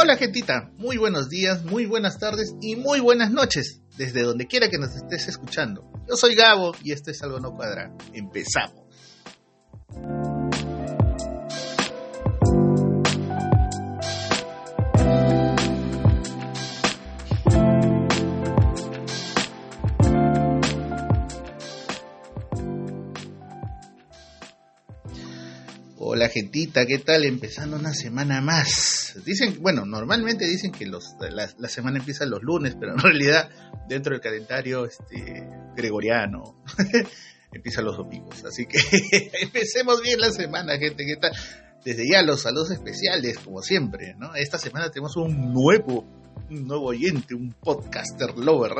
Hola 0.00 0.16
gentita, 0.16 0.70
muy 0.76 0.96
buenos 0.96 1.28
días, 1.28 1.64
muy 1.64 1.84
buenas 1.84 2.20
tardes 2.20 2.54
y 2.60 2.76
muy 2.76 3.00
buenas 3.00 3.32
noches, 3.32 3.82
desde 3.96 4.22
donde 4.22 4.46
quiera 4.46 4.68
que 4.68 4.78
nos 4.78 4.94
estés 4.94 5.26
escuchando. 5.26 5.90
Yo 6.08 6.16
soy 6.16 6.36
Gabo 6.36 6.72
y 6.84 6.92
esto 6.92 7.10
es 7.10 7.20
Algo 7.24 7.40
No 7.40 7.50
Cuadra. 7.56 7.92
Empezamos. 8.12 8.87
¿Qué 26.86 26.98
tal? 27.04 27.24
Empezando 27.24 27.76
una 27.76 27.94
semana 27.94 28.40
más. 28.40 29.16
Dicen, 29.24 29.60
bueno, 29.60 29.84
normalmente 29.84 30.46
dicen 30.46 30.72
que 30.72 30.86
los, 30.86 31.16
la, 31.30 31.68
semana 31.68 31.98
empieza 31.98 32.26
los 32.26 32.42
lunes, 32.42 32.76
pero 32.78 32.92
en 32.92 32.98
realidad 33.02 33.50
dentro 33.88 34.12
del 34.12 34.20
calendario 34.20 34.84
este, 34.84 35.48
gregoriano 35.76 36.62
empieza 37.52 37.82
los 37.82 37.96
domingos. 37.96 38.44
Así 38.44 38.66
que 38.66 38.78
empecemos 39.42 40.02
bien 40.02 40.20
la 40.20 40.30
semana, 40.30 40.78
gente, 40.78 41.04
¿qué 41.04 41.16
tal? 41.16 41.32
Desde 41.84 42.08
ya 42.08 42.22
los 42.22 42.42
saludos 42.42 42.70
especiales, 42.70 43.38
como 43.38 43.62
siempre, 43.62 44.14
¿no? 44.18 44.34
Esta 44.34 44.58
semana 44.58 44.90
tenemos 44.90 45.16
un 45.16 45.52
nuevo 45.52 46.04
un 46.50 46.66
nuevo 46.66 46.86
oyente, 46.86 47.34
un 47.34 47.52
podcaster 47.52 48.36
lover. 48.36 48.72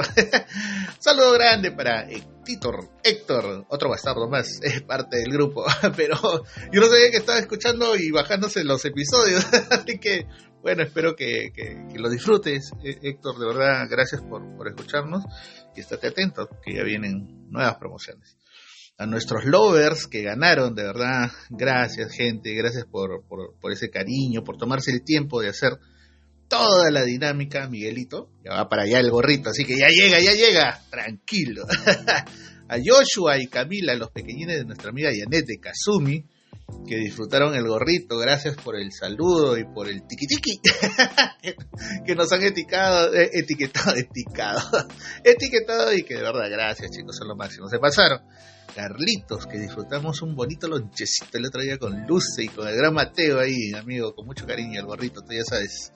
saludo 0.98 1.32
grande 1.32 1.72
para 1.72 2.08
Héctor, 2.08 2.88
Héctor, 3.02 3.66
otro 3.68 3.90
bastardo 3.90 4.28
más, 4.28 4.60
es 4.62 4.82
parte 4.82 5.18
del 5.18 5.32
grupo, 5.32 5.64
pero 5.96 6.16
yo 6.72 6.80
no 6.80 6.86
sabía 6.86 7.10
que 7.10 7.18
estaba 7.18 7.38
escuchando 7.38 7.96
y 7.96 8.10
bajándose 8.10 8.64
los 8.64 8.84
episodios, 8.84 9.46
así 9.70 9.98
que 9.98 10.26
bueno, 10.62 10.82
espero 10.82 11.14
que, 11.14 11.52
lo 11.94 12.10
disfrutes, 12.10 12.72
eh, 12.82 12.98
Héctor, 13.02 13.38
de 13.38 13.46
verdad, 13.46 13.86
gracias 13.88 14.22
por, 14.22 14.42
escucharnos 14.68 15.24
y 15.74 15.80
estate 15.80 16.08
atento, 16.08 16.48
que 16.64 16.74
ya 16.74 16.82
vienen 16.82 17.48
nuevas 17.50 17.76
promociones. 17.76 18.36
A 18.98 19.06
nuestros 19.06 19.44
lovers 19.44 20.08
que 20.08 20.22
ganaron, 20.22 20.74
de 20.74 20.82
verdad, 20.82 21.30
gracias 21.50 22.12
gente, 22.12 22.52
gracias 22.54 22.84
por, 22.84 23.24
por, 23.28 23.72
ese 23.72 23.90
cariño, 23.90 24.42
por 24.42 24.56
tomarse 24.56 24.90
el 24.90 25.04
tiempo 25.04 25.40
de 25.40 25.50
hacer 25.50 25.78
toda 26.48 26.90
la 26.90 27.04
dinámica, 27.04 27.68
Miguelito. 27.68 28.30
Ya 28.44 28.52
va 28.52 28.68
para 28.68 28.82
allá 28.82 28.98
el 29.00 29.10
gorrito, 29.10 29.50
así 29.50 29.64
que 29.64 29.76
ya 29.76 29.88
llega, 29.88 30.18
ya 30.20 30.32
llega. 30.32 30.82
Tranquilo. 30.90 31.64
a 32.68 32.76
Joshua 32.84 33.38
y 33.38 33.46
Camila, 33.46 33.94
los 33.94 34.10
pequeñines 34.10 34.58
de 34.58 34.64
nuestra 34.64 34.90
amiga 34.90 35.10
Yanet 35.10 35.46
de 35.46 35.58
Kazumi, 35.58 36.24
que 36.86 36.96
disfrutaron 36.96 37.54
el 37.54 37.66
gorrito. 37.66 38.18
Gracias 38.18 38.56
por 38.56 38.76
el 38.76 38.92
saludo 38.92 39.56
y 39.56 39.64
por 39.64 39.88
el 39.88 40.06
tiki 40.06 40.26
que 42.06 42.14
nos 42.14 42.30
han 42.32 42.42
etiquetado, 42.42 43.14
eh, 43.14 43.30
etiquetado, 43.32 43.96
etiquetado, 43.96 44.88
etiquetado 45.24 45.94
y 45.94 46.02
que 46.02 46.16
de 46.16 46.22
verdad, 46.22 46.50
gracias 46.50 46.90
chicos, 46.90 47.16
son 47.16 47.28
lo 47.28 47.36
máximo. 47.36 47.68
Se 47.68 47.78
pasaron. 47.78 48.20
Carlitos, 48.74 49.46
que 49.46 49.58
disfrutamos 49.58 50.20
un 50.22 50.36
bonito 50.36 50.68
lonchecito 50.68 51.38
el 51.38 51.46
otro 51.46 51.62
día 51.62 51.78
con 51.78 52.06
Luce 52.06 52.44
y 52.44 52.48
con 52.48 52.68
el 52.68 52.76
gran 52.76 52.92
Mateo 52.92 53.40
ahí, 53.40 53.72
amigo, 53.72 54.14
con 54.14 54.26
mucho 54.26 54.46
cariño, 54.46 54.78
el 54.78 54.86
gorrito, 54.86 55.22
tú 55.22 55.32
ya 55.32 55.42
sabes 55.42 55.90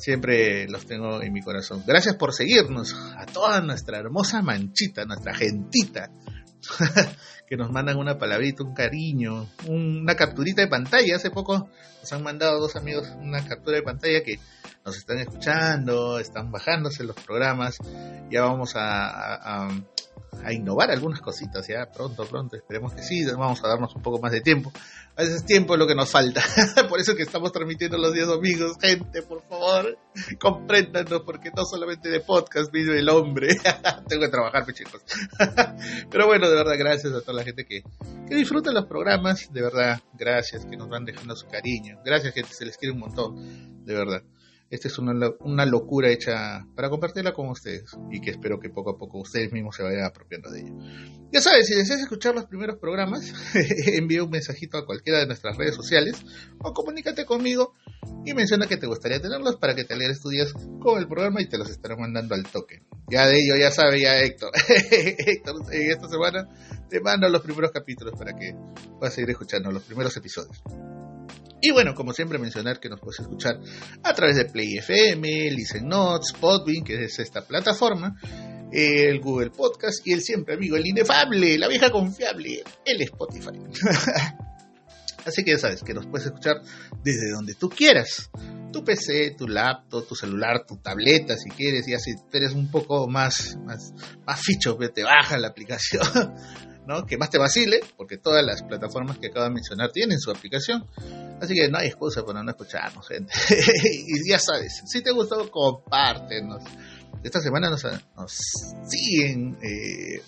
siempre 0.00 0.68
los 0.68 0.86
tengo 0.86 1.22
en 1.22 1.32
mi 1.32 1.42
corazón. 1.42 1.84
Gracias 1.86 2.16
por 2.16 2.32
seguirnos, 2.32 2.94
a 3.16 3.26
toda 3.26 3.60
nuestra 3.60 3.98
hermosa 3.98 4.42
manchita, 4.42 5.04
nuestra 5.04 5.34
gentita, 5.34 6.10
que 7.50 7.56
nos 7.56 7.72
mandan 7.72 7.98
una 7.98 8.16
palabrita, 8.16 8.62
un 8.62 8.74
cariño, 8.74 9.48
una 9.66 10.14
capturita 10.14 10.62
de 10.62 10.68
pantalla. 10.68 11.16
Hace 11.16 11.32
poco 11.32 11.68
nos 12.00 12.12
han 12.12 12.22
mandado 12.22 12.60
dos 12.60 12.76
amigos 12.76 13.08
una 13.18 13.44
captura 13.44 13.76
de 13.76 13.82
pantalla 13.82 14.22
que 14.22 14.38
nos 14.84 14.96
están 14.96 15.18
escuchando, 15.18 16.20
están 16.20 16.52
bajándose 16.52 17.02
los 17.02 17.16
programas. 17.16 17.78
Ya 18.30 18.42
vamos 18.42 18.76
a, 18.76 19.68
a 20.44 20.52
innovar 20.52 20.90
algunas 20.90 21.20
cositas, 21.20 21.66
ya 21.66 21.90
pronto, 21.92 22.24
pronto, 22.24 22.56
esperemos 22.56 22.94
que 22.94 23.02
sí, 23.02 23.24
vamos 23.26 23.62
a 23.62 23.68
darnos 23.68 23.94
un 23.94 24.02
poco 24.02 24.20
más 24.20 24.32
de 24.32 24.40
tiempo. 24.40 24.72
A 25.16 25.22
veces 25.22 25.44
tiempo 25.44 25.74
es 25.74 25.78
lo 25.78 25.86
que 25.86 25.94
nos 25.94 26.08
falta, 26.08 26.42
por 26.88 27.00
eso 27.00 27.14
que 27.14 27.22
estamos 27.22 27.52
transmitiendo 27.52 27.98
los 27.98 28.14
días 28.14 28.28
domingos, 28.28 28.76
gente, 28.80 29.22
por 29.22 29.42
favor, 29.42 29.98
compréndanos, 30.38 31.22
porque 31.22 31.50
no 31.54 31.64
solamente 31.64 32.08
de 32.08 32.20
podcast 32.20 32.72
vive 32.72 32.98
el 32.98 33.08
hombre, 33.08 33.48
tengo 34.08 34.22
que 34.22 34.28
trabajar, 34.28 34.64
chicos. 34.72 35.02
Pero 36.10 36.26
bueno, 36.26 36.48
de 36.48 36.56
verdad, 36.56 36.74
gracias 36.78 37.12
a 37.12 37.20
toda 37.20 37.39
la 37.40 37.44
gente 37.44 37.64
que, 37.64 37.82
que 38.28 38.34
disfruta 38.34 38.72
los 38.72 38.86
programas, 38.86 39.52
de 39.52 39.62
verdad, 39.62 40.00
gracias, 40.14 40.66
que 40.66 40.76
nos 40.76 40.88
van 40.88 41.04
dejando 41.04 41.34
su 41.34 41.46
cariño, 41.46 41.98
gracias 42.04 42.34
gente, 42.34 42.52
se 42.52 42.66
les 42.66 42.76
quiere 42.76 42.92
un 42.92 43.00
montón, 43.00 43.84
de 43.84 43.94
verdad. 43.94 44.22
Esta 44.70 44.86
es 44.86 44.98
una, 44.98 45.30
una, 45.40 45.66
locura 45.66 46.10
hecha 46.10 46.64
para 46.76 46.88
compartirla 46.88 47.32
con 47.32 47.48
ustedes 47.48 47.90
y 48.12 48.20
que 48.20 48.30
espero 48.30 48.60
que 48.60 48.70
poco 48.70 48.90
a 48.90 48.98
poco 48.98 49.18
ustedes 49.18 49.52
mismos 49.52 49.74
se 49.74 49.82
vayan 49.82 50.04
apropiando 50.04 50.48
de 50.48 50.60
ello. 50.60 50.74
Ya 51.32 51.40
sabes, 51.40 51.66
si 51.66 51.74
deseas 51.74 51.98
escuchar 51.98 52.36
los 52.36 52.44
primeros 52.44 52.76
programas, 52.76 53.32
envía 53.86 54.22
un 54.22 54.30
mensajito 54.30 54.78
a 54.78 54.86
cualquiera 54.86 55.18
de 55.18 55.26
nuestras 55.26 55.56
redes 55.56 55.74
sociales 55.74 56.24
o 56.60 56.72
comunícate 56.72 57.24
conmigo 57.24 57.74
y 58.24 58.32
menciona 58.32 58.68
que 58.68 58.76
te 58.76 58.86
gustaría 58.86 59.20
tenerlos 59.20 59.56
para 59.56 59.74
que 59.74 59.82
te 59.82 59.94
alegres 59.94 60.20
tus 60.20 60.30
días 60.30 60.52
con 60.80 60.98
el 60.98 61.08
programa 61.08 61.42
y 61.42 61.48
te 61.48 61.58
los 61.58 61.68
estaré 61.68 61.96
mandando 61.96 62.36
al 62.36 62.44
toque. 62.44 62.84
Ya 63.08 63.26
de 63.26 63.40
ello, 63.40 63.56
ya 63.56 63.72
sabe, 63.72 64.00
ya 64.00 64.20
Héctor. 64.20 64.52
Héctor, 64.90 65.56
esta 65.72 66.08
semana 66.08 66.48
te 66.88 67.00
mando 67.00 67.28
los 67.28 67.42
primeros 67.42 67.72
capítulos 67.72 68.14
para 68.16 68.36
que 68.36 68.54
puedas 69.00 69.14
seguir 69.14 69.30
escuchando 69.30 69.72
los 69.72 69.82
primeros 69.82 70.16
episodios. 70.16 70.62
Y 71.62 71.70
bueno, 71.72 71.94
como 71.94 72.12
siempre 72.12 72.38
mencionar 72.38 72.80
que 72.80 72.88
nos 72.88 73.00
puedes 73.00 73.20
escuchar 73.20 73.60
a 74.02 74.14
través 74.14 74.36
de 74.36 74.46
Play 74.46 74.78
FM, 74.78 75.50
Listen 75.50 75.88
Notes, 75.88 76.32
Podbean, 76.32 76.84
que 76.84 77.04
es 77.04 77.18
esta 77.18 77.42
plataforma, 77.42 78.18
el 78.72 79.20
Google 79.20 79.50
Podcast 79.50 80.06
y 80.06 80.12
el 80.12 80.22
siempre 80.22 80.54
amigo, 80.54 80.76
el 80.76 80.86
inefable, 80.86 81.58
la 81.58 81.68
vieja 81.68 81.90
confiable, 81.90 82.62
el 82.84 83.02
Spotify. 83.02 83.50
Así 85.26 85.44
que 85.44 85.50
ya 85.52 85.58
sabes 85.58 85.82
que 85.82 85.92
nos 85.92 86.06
puedes 86.06 86.26
escuchar 86.26 86.62
desde 87.04 87.30
donde 87.30 87.54
tú 87.54 87.68
quieras. 87.68 88.30
Tu 88.72 88.82
PC, 88.82 89.34
tu 89.36 89.46
laptop, 89.46 90.06
tu 90.06 90.14
celular, 90.14 90.64
tu 90.66 90.76
tableta, 90.76 91.36
si 91.36 91.50
quieres, 91.50 91.86
y 91.88 91.94
así 91.94 92.12
eres 92.32 92.52
un 92.52 92.70
poco 92.70 93.06
más, 93.06 93.58
más, 93.66 93.92
más 94.24 94.40
ficho, 94.40 94.78
te 94.94 95.02
baja 95.02 95.36
la 95.36 95.48
aplicación 95.48 96.02
que 97.06 97.16
más 97.16 97.30
te 97.30 97.38
vacile, 97.38 97.80
porque 97.96 98.18
todas 98.18 98.44
las 98.44 98.62
plataformas 98.62 99.18
que 99.18 99.28
acabo 99.28 99.44
de 99.44 99.52
mencionar 99.52 99.92
tienen 99.92 100.18
su 100.18 100.30
aplicación. 100.30 100.86
Así 101.40 101.54
que 101.54 101.68
no 101.68 101.78
hay 101.78 101.88
excusa 101.88 102.24
para 102.24 102.42
no 102.42 102.50
escucharnos, 102.50 103.06
gente. 103.06 103.32
y 104.06 104.28
ya 104.28 104.38
sabes, 104.38 104.82
si 104.86 105.02
te 105.02 105.12
gustó, 105.12 105.50
compártenos. 105.50 106.62
Esta 107.22 107.40
semana 107.40 107.70
nos, 107.70 107.84
nos 108.16 108.32
siguen 108.88 109.58
eh, 109.62 110.22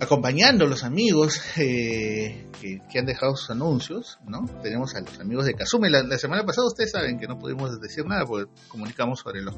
acompañando 0.00 0.66
los 0.66 0.82
amigos 0.82 1.40
eh, 1.58 2.46
que, 2.60 2.98
han 2.98 3.04
dejado 3.04 3.36
sus 3.36 3.50
anuncios, 3.50 4.18
¿no? 4.26 4.46
Tenemos 4.62 4.94
a 4.94 5.00
los 5.02 5.20
amigos 5.20 5.44
de 5.44 5.54
Kazumi. 5.54 5.90
La, 5.90 6.18
semana 6.18 6.44
pasada 6.44 6.66
ustedes 6.66 6.90
saben 6.90 7.18
que 7.18 7.26
no 7.26 7.38
pudimos 7.38 7.78
decir 7.80 8.06
nada 8.06 8.24
porque 8.24 8.50
comunicamos 8.68 9.20
sobre 9.20 9.42
los, 9.42 9.54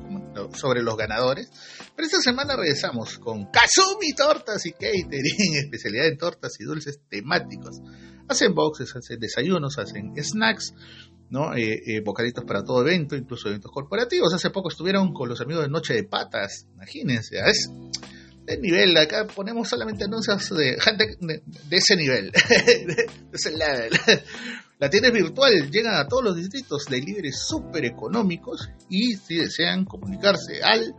sobre 0.55 0.83
los 0.83 0.97
ganadores. 0.97 1.51
Pero 1.95 2.07
esta 2.07 2.21
semana 2.21 2.57
regresamos 2.57 3.19
con 3.19 3.47
Kazumi 3.47 4.13
Tortas 4.17 4.67
y 4.67 4.73
Catering, 4.73 5.55
especialidad 5.55 6.09
en 6.09 6.19
tortas 6.19 6.53
y 6.59 6.65
dulces 6.65 7.01
temáticos. 7.09 7.81
Hacen 8.29 8.55
boxes, 8.55 8.95
hacen 8.97 9.21
desayunos, 9.21 9.79
hacen 9.79 10.13
snacks, 10.17 10.75
¿no? 11.31 11.55
Eh, 11.55 11.83
eh, 11.87 12.01
bocaditos 12.05 12.45
para 12.45 12.65
todo 12.65 12.83
evento, 12.83 13.15
incluso 13.15 13.49
eventos 13.49 13.71
corporativos. 13.71 14.35
Hace 14.35 14.51
poco 14.51 14.71
estuvieron 14.71 15.13
con 15.13 15.29
los 15.29 15.41
amigos 15.41 15.63
de 15.63 15.71
Noche 15.71 15.95
de 15.95 16.05
Patas, 16.05 16.67
imagínense, 16.75 17.41
¿ves? 17.43 17.71
De 18.55 18.61
nivel. 18.61 18.97
Acá 18.97 19.27
ponemos 19.27 19.69
solamente 19.69 20.05
anuncios 20.05 20.49
de 20.51 20.81
gente 20.81 21.17
de, 21.21 21.77
ese 21.77 21.97
nivel, 21.97 22.31
de, 22.49 23.07
ese 23.33 23.57
level. 23.57 23.93
La 24.79 24.91
tienda 24.91 25.09
es 25.09 25.15
virtual, 25.15 25.71
llegan 25.71 25.95
a 25.95 26.09
todos 26.09 26.25
los 26.25 26.37
distritos 26.37 26.87
de 26.87 27.01
líderes 27.01 27.45
súper 27.47 27.85
económicos 27.85 28.69
y 28.89 29.15
si 29.15 29.37
desean 29.37 29.85
comunicarse 29.85 30.61
al 30.61 30.93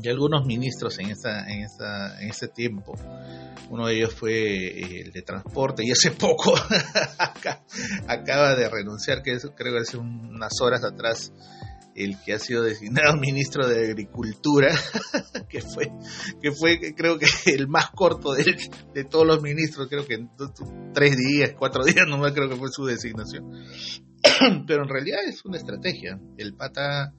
de 0.00 0.10
algunos 0.10 0.44
ministros 0.46 0.98
en 0.98 1.10
esta, 1.10 1.48
en 1.48 1.62
esta, 1.62 2.20
en 2.20 2.30
este 2.30 2.48
tiempo, 2.48 2.94
uno 3.70 3.86
de 3.86 3.96
ellos 3.96 4.14
fue 4.14 4.32
eh, 4.32 5.02
el 5.04 5.12
de 5.12 5.22
transporte 5.22 5.82
y 5.84 5.90
hace 5.90 6.10
poco 6.18 6.54
acaba 8.06 8.54
de 8.54 8.68
renunciar, 8.68 9.22
que 9.22 9.36
creo 9.56 9.74
que 9.74 9.80
hace 9.80 9.96
unas 9.96 10.60
horas 10.60 10.84
atrás 10.84 11.32
el 11.96 12.20
que 12.22 12.34
ha 12.34 12.38
sido 12.38 12.62
designado 12.62 13.16
ministro 13.20 13.66
de 13.66 13.86
Agricultura, 13.86 14.68
que 15.48 15.62
fue, 15.62 15.90
que 16.40 16.52
fue 16.52 16.94
creo 16.94 17.18
que 17.18 17.26
el 17.46 17.68
más 17.68 17.90
corto 17.90 18.34
de, 18.34 18.44
de 18.94 19.04
todos 19.04 19.26
los 19.26 19.42
ministros, 19.42 19.88
creo 19.88 20.06
que 20.06 20.14
en 20.14 20.30
tres 20.92 21.16
días, 21.16 21.54
cuatro 21.58 21.84
días 21.84 22.06
nomás 22.06 22.32
creo 22.32 22.48
que 22.48 22.56
fue 22.56 22.68
su 22.70 22.84
designación. 22.84 23.50
Pero 24.66 24.82
en 24.82 24.88
realidad 24.88 25.20
es 25.26 25.44
una 25.44 25.56
estrategia. 25.56 26.20
El 26.36 26.54
pata 26.54 27.14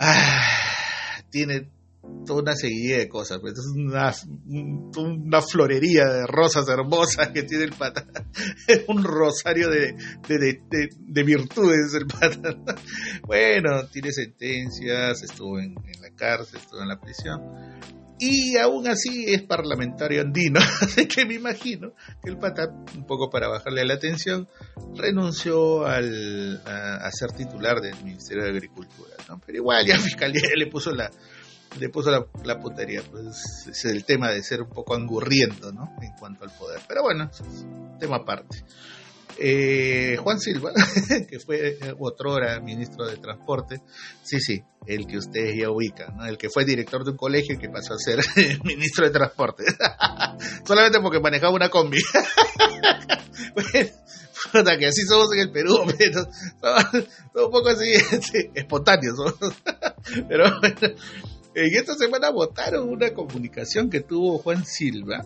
ah, 0.00 0.75
tiene 1.30 1.68
toda 2.24 2.42
una 2.42 2.56
seguidilla 2.56 2.98
de 2.98 3.08
cosas. 3.08 3.38
Pues 3.40 3.54
es 3.58 3.66
una, 3.66 5.42
florería 5.42 6.04
de 6.04 6.26
rosas 6.26 6.68
hermosas 6.68 7.28
que 7.28 7.42
tiene 7.42 7.64
el 7.64 7.72
pata. 7.72 8.06
Es 8.66 8.84
un 8.88 9.02
rosario 9.02 9.68
de, 9.68 9.96
de, 10.28 10.60
de, 10.98 11.22
virtudes 11.22 11.94
el 11.94 12.06
pata. 12.06 12.56
Bueno, 13.26 13.86
tiene 13.88 14.12
sentencias, 14.12 15.22
estuvo 15.22 15.58
en, 15.58 15.74
en, 15.84 16.00
la 16.00 16.10
cárcel, 16.10 16.60
estuvo 16.60 16.80
en 16.80 16.88
la 16.88 17.00
prisión. 17.00 17.40
Y 18.18 18.56
aún 18.56 18.88
así 18.88 19.26
es 19.28 19.42
parlamentario 19.42 20.22
andino. 20.22 20.58
Así 20.80 21.06
que 21.06 21.26
me 21.26 21.34
imagino 21.34 21.92
que 22.22 22.30
el 22.30 22.38
pata, 22.38 22.68
un 22.94 23.04
poco 23.06 23.28
para 23.28 23.48
bajarle 23.48 23.84
la 23.84 23.94
atención, 23.94 24.48
renunció 24.94 25.84
al, 25.84 26.62
a, 26.64 27.10
ser 27.10 27.32
titular 27.32 27.80
del 27.80 27.96
Ministerio 28.02 28.44
de 28.44 28.50
Agricultura. 28.50 29.14
¿no? 29.28 29.38
Pero 29.44 29.58
igual 29.58 29.84
ya 29.86 29.98
Fiscalía 29.98 30.48
le 30.56 30.66
puso 30.66 30.92
la, 30.92 31.10
le 31.78 31.88
puso 31.90 32.10
la, 32.10 32.24
la 32.44 32.58
putería, 32.58 33.02
pues 33.10 33.66
es 33.68 33.84
el 33.84 34.04
tema 34.04 34.30
de 34.30 34.42
ser 34.42 34.62
un 34.62 34.70
poco 34.70 34.94
angurriento, 34.94 35.72
¿no? 35.72 35.94
En 36.00 36.12
cuanto 36.18 36.44
al 36.44 36.50
poder. 36.52 36.80
Pero 36.88 37.02
bueno, 37.02 37.30
tema 37.98 38.16
aparte. 38.16 38.64
Eh, 39.38 40.16
Juan 40.18 40.40
Silva, 40.40 40.72
que 41.28 41.38
fue 41.38 41.78
eh, 41.80 41.94
otrora 41.98 42.58
ministro 42.60 43.06
de 43.06 43.16
Transporte, 43.16 43.82
sí, 44.22 44.40
sí, 44.40 44.62
el 44.86 45.06
que 45.06 45.18
ustedes 45.18 45.56
ya 45.60 45.70
ubican, 45.70 46.16
¿no? 46.16 46.26
el 46.26 46.38
que 46.38 46.48
fue 46.48 46.64
director 46.64 47.04
de 47.04 47.10
un 47.10 47.16
colegio 47.16 47.54
y 47.54 47.58
que 47.58 47.68
pasó 47.68 47.94
a 47.94 47.98
ser 47.98 48.20
ministro 48.64 49.04
de 49.04 49.10
Transporte, 49.10 49.64
solamente 50.66 51.00
porque 51.00 51.20
manejaba 51.20 51.54
una 51.54 51.68
combi. 51.68 52.00
bueno, 54.52 54.70
que 54.78 54.86
así 54.86 55.02
somos 55.02 55.32
en 55.34 55.40
el 55.40 55.50
Perú, 55.50 55.84
pero 55.98 56.26
somos, 56.60 57.08
un 57.34 57.50
poco 57.50 57.68
así, 57.68 57.92
espontáneos, 58.54 59.16
pero 60.28 60.60
bueno 60.60 60.96
en 61.56 61.74
esta 61.74 61.94
semana 61.94 62.30
votaron 62.30 62.90
una 62.90 63.14
comunicación 63.14 63.88
que 63.88 64.00
tuvo 64.00 64.36
Juan 64.38 64.66
Silva 64.66 65.24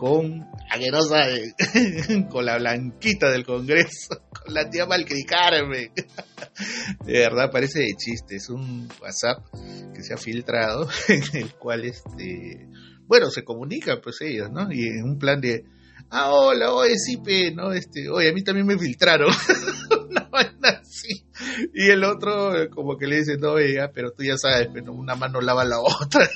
con 0.00 0.48
Aguerosa, 0.70 1.26
con 2.30 2.46
la 2.46 2.56
blanquita 2.56 3.30
del 3.30 3.44
Congreso, 3.44 4.22
con 4.32 4.54
la 4.54 4.70
tía 4.70 4.86
Malcri 4.86 5.24
Carmen. 5.24 5.92
De 7.04 7.12
verdad 7.12 7.50
parece 7.52 7.80
de 7.80 7.92
chiste, 7.98 8.36
es 8.36 8.48
un 8.48 8.88
WhatsApp 9.02 9.44
que 9.94 10.02
se 10.02 10.14
ha 10.14 10.16
filtrado 10.16 10.88
en 11.08 11.22
el 11.34 11.54
cual 11.54 11.84
este 11.84 12.66
bueno, 13.06 13.28
se 13.28 13.44
comunican 13.44 14.00
pues 14.02 14.22
ellos, 14.22 14.50
¿no? 14.50 14.72
Y 14.72 14.86
en 14.86 15.04
un 15.04 15.18
plan 15.18 15.38
de 15.38 15.64
ah, 16.08 16.30
hola, 16.30 16.72
oye, 16.72 16.94
sí, 16.96 17.20
¿no? 17.54 17.72
Este, 17.72 18.08
oye, 18.08 18.30
a 18.30 18.32
mí 18.32 18.42
también 18.42 18.66
me 18.66 18.78
filtraron. 18.78 19.30
Y 21.72 21.90
el 21.90 22.02
otro 22.04 22.52
como 22.74 22.96
que 22.96 23.06
le 23.06 23.18
dice, 23.18 23.36
no, 23.36 23.58
ella, 23.58 23.92
pero 23.92 24.12
tú 24.12 24.24
ya 24.24 24.36
sabes, 24.36 24.68
una 24.88 25.14
mano 25.14 25.40
lava 25.40 25.64
la 25.64 25.80
otra. 25.80 26.28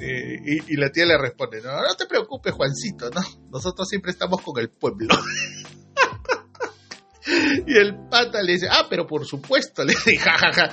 Eh, 0.00 0.38
y, 0.66 0.76
la 0.76 0.90
tía 0.90 1.06
le 1.06 1.18
responde, 1.18 1.60
no, 1.62 1.70
no 1.70 1.94
te 1.96 2.06
preocupes, 2.06 2.52
Juancito, 2.52 3.10
¿no? 3.10 3.20
Nosotros 3.50 3.88
siempre 3.88 4.10
estamos 4.10 4.40
con 4.40 4.58
el 4.58 4.70
pueblo. 4.70 5.14
y 7.66 7.76
el 7.76 8.08
pata 8.08 8.42
le 8.42 8.52
dice, 8.52 8.68
ah, 8.70 8.86
pero 8.88 9.06
por 9.06 9.26
supuesto, 9.26 9.84
le 9.84 9.92
dice, 9.92 10.16
jajaja. 10.16 10.70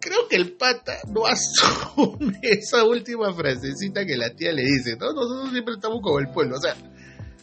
Creo 0.00 0.28
que 0.28 0.36
el 0.36 0.52
pata 0.52 0.98
no 1.12 1.26
asume 1.26 2.38
esa 2.42 2.84
última 2.84 3.34
frasecita 3.34 4.06
que 4.06 4.16
la 4.16 4.34
tía 4.34 4.52
le 4.52 4.62
dice, 4.62 4.96
¿no? 4.96 5.12
Nosotros 5.12 5.50
siempre 5.50 5.74
estamos 5.74 6.00
con 6.02 6.22
el 6.22 6.30
pueblo, 6.30 6.56
o 6.56 6.60
sea, 6.60 6.76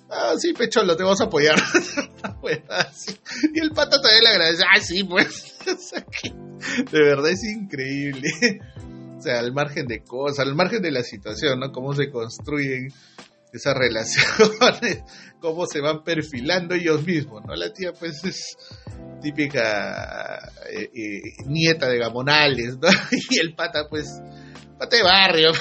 Ah, 0.10 0.34
sí, 0.38 0.54
Pecholo, 0.54 0.96
te 0.96 1.04
vamos 1.04 1.22
a 1.22 1.26
apoyar. 1.26 1.56
y 3.54 3.60
el 3.60 3.72
pata 3.72 4.02
también 4.02 4.24
le 4.24 4.30
agradece. 4.30 4.64
Ah, 4.64 4.80
sí, 4.80 5.04
pues. 5.04 5.56
de 6.92 7.00
verdad 7.00 7.30
es 7.30 7.44
increíble. 7.44 8.30
o 9.18 9.22
sea, 9.22 9.40
al 9.40 9.52
margen 9.54 9.88
de 9.88 10.04
cosas, 10.04 10.40
al 10.40 10.56
margen 10.56 10.82
de 10.82 10.92
la 10.92 11.04
situación, 11.04 11.60
¿no? 11.60 11.72
Cómo 11.72 11.94
se 11.94 12.12
construyen 12.12 12.94
esas 13.56 13.74
relaciones, 13.74 15.04
cómo 15.40 15.66
se 15.66 15.82
van 15.82 16.04
perfilando 16.04 16.76
ellos 16.76 17.06
mismos, 17.06 17.44
¿no? 17.46 17.56
La 17.56 17.74
tía, 17.74 17.94
pues, 17.94 18.24
es 18.26 18.58
típica 19.22 20.52
eh, 20.70 20.90
eh, 20.94 21.22
nieta 21.46 21.88
de 21.88 21.98
gamonales, 21.98 22.78
¿no? 22.78 22.90
Y 23.30 23.40
el 23.40 23.56
pata, 23.56 23.88
pues, 23.90 24.08
pate 24.78 24.98
de 24.98 25.04
barrio. 25.04 25.52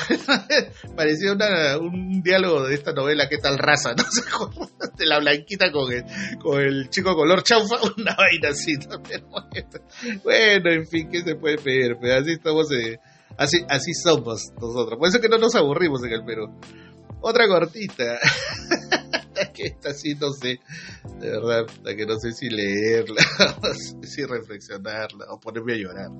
Parecía 0.96 1.32
un 1.80 2.22
diálogo 2.22 2.66
de 2.66 2.74
esta 2.74 2.92
novela, 2.92 3.28
¿qué 3.28 3.38
tal 3.38 3.58
raza? 3.58 3.94
¿no? 3.96 4.50
de 4.96 5.06
la 5.06 5.18
blanquita 5.18 5.70
con 5.70 5.92
el, 5.92 6.04
con 6.40 6.60
el 6.60 6.88
chico 6.90 7.14
color 7.14 7.42
chaufa, 7.42 7.76
una 7.96 8.14
vaina 8.14 8.50
así. 8.50 8.74
bueno, 10.22 10.70
en 10.70 10.86
fin, 10.86 11.08
¿qué 11.10 11.22
se 11.22 11.36
puede 11.36 11.58
pedir? 11.58 11.96
Pero 12.00 12.20
así 12.20 12.32
estamos, 12.32 12.70
eh, 12.72 12.98
así, 13.36 13.94
somos 13.94 14.52
nosotros. 14.60 14.98
Por 14.98 15.08
eso 15.08 15.20
que 15.20 15.28
no 15.28 15.38
nos 15.38 15.54
aburrimos 15.54 16.02
en 16.04 16.12
el 16.12 16.24
Perú. 16.24 16.48
Otra 17.20 17.48
cortita. 17.48 18.18
que 19.54 19.66
esta 19.66 19.92
sí 19.94 20.14
no 20.14 20.30
sé, 20.32 20.60
de 21.18 21.30
verdad, 21.30 21.66
que 21.84 22.06
no 22.06 22.18
sé 22.18 22.32
si 22.32 22.50
leerla, 22.50 23.22
si 24.02 24.24
reflexionarla 24.24 25.26
o 25.30 25.40
ponerme 25.40 25.74
a 25.74 25.76
llorar. 25.76 26.10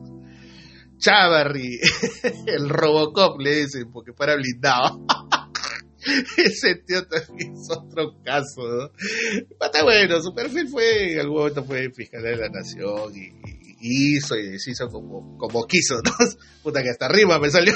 Chavarri, 0.99 1.79
el 2.47 2.69
Robocop 2.69 3.41
le 3.41 3.57
dicen, 3.57 3.91
porque 3.93 4.13
para 4.13 4.37
blindado. 4.37 5.05
Ese 6.37 6.77
tío 6.87 7.07
también 7.07 7.55
es 7.55 7.69
otro 7.71 8.21
caso, 8.23 8.63
¿no? 8.63 8.91
Está 9.61 9.83
bueno, 9.83 10.21
su 10.21 10.35
perfil 10.35 10.69
fue, 10.69 11.15
en 11.15 11.21
algún 11.21 11.39
momento 11.39 11.65
fue 11.65 11.91
fiscal 11.91 12.23
de 12.23 12.37
la 12.37 12.49
nación 12.49 13.13
y, 13.17 13.33
hizo 13.81 14.37
y 14.37 14.51
deshizo 14.51 14.89
como, 14.89 15.37
como 15.39 15.67
quiso, 15.67 15.97
¿no? 15.97 16.13
Puta 16.63 16.83
que 16.83 16.91
hasta 16.91 17.07
arriba 17.07 17.39
me 17.39 17.51
salió. 17.51 17.75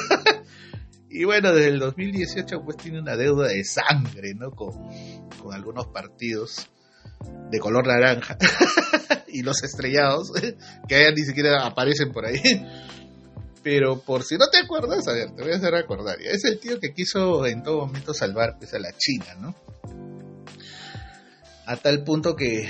y 1.10 1.24
bueno, 1.24 1.52
desde 1.52 1.68
el 1.68 1.78
2018 1.78 2.62
pues 2.64 2.76
tiene 2.76 3.00
una 3.00 3.16
deuda 3.16 3.48
de 3.48 3.64
sangre, 3.64 4.34
¿no? 4.34 4.50
Con, 4.50 4.72
con 5.42 5.54
algunos 5.54 5.86
partidos 5.88 6.68
de 7.50 7.58
color 7.58 7.86
naranja 7.86 8.36
y 9.28 9.42
los 9.42 9.62
estrellados 9.62 10.32
que 10.88 11.12
ni 11.12 11.24
siquiera 11.24 11.66
aparecen 11.66 12.12
por 12.12 12.26
ahí. 12.26 12.40
Pero 13.62 14.00
por 14.00 14.22
si 14.22 14.36
no 14.36 14.48
te 14.48 14.58
acuerdas, 14.58 15.06
a 15.08 15.12
ver, 15.12 15.30
te 15.34 15.42
voy 15.42 15.52
a 15.52 15.56
hacer 15.56 15.72
recordar. 15.72 16.20
Es 16.20 16.44
el 16.44 16.58
tío 16.58 16.78
que 16.80 16.92
quiso 16.94 17.46
en 17.46 17.62
todo 17.62 17.86
momento 17.86 18.14
salvar 18.14 18.56
pues, 18.58 18.74
a 18.74 18.78
la 18.78 18.92
China, 18.96 19.34
¿no? 19.40 19.54
A 21.66 21.76
tal 21.76 22.02
punto 22.04 22.34
que, 22.34 22.68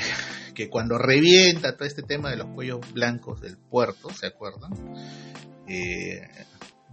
que 0.55 0.69
cuando 0.69 0.99
revienta 0.99 1.77
todo 1.77 1.87
este 1.87 2.03
tema 2.03 2.31
de 2.31 2.37
los 2.37 2.49
cuellos 2.49 2.81
blancos 2.93 3.41
del 3.41 3.57
puerto, 3.57 4.11
¿se 4.11 4.27
acuerdan? 4.27 4.73
Eh, 5.69 6.21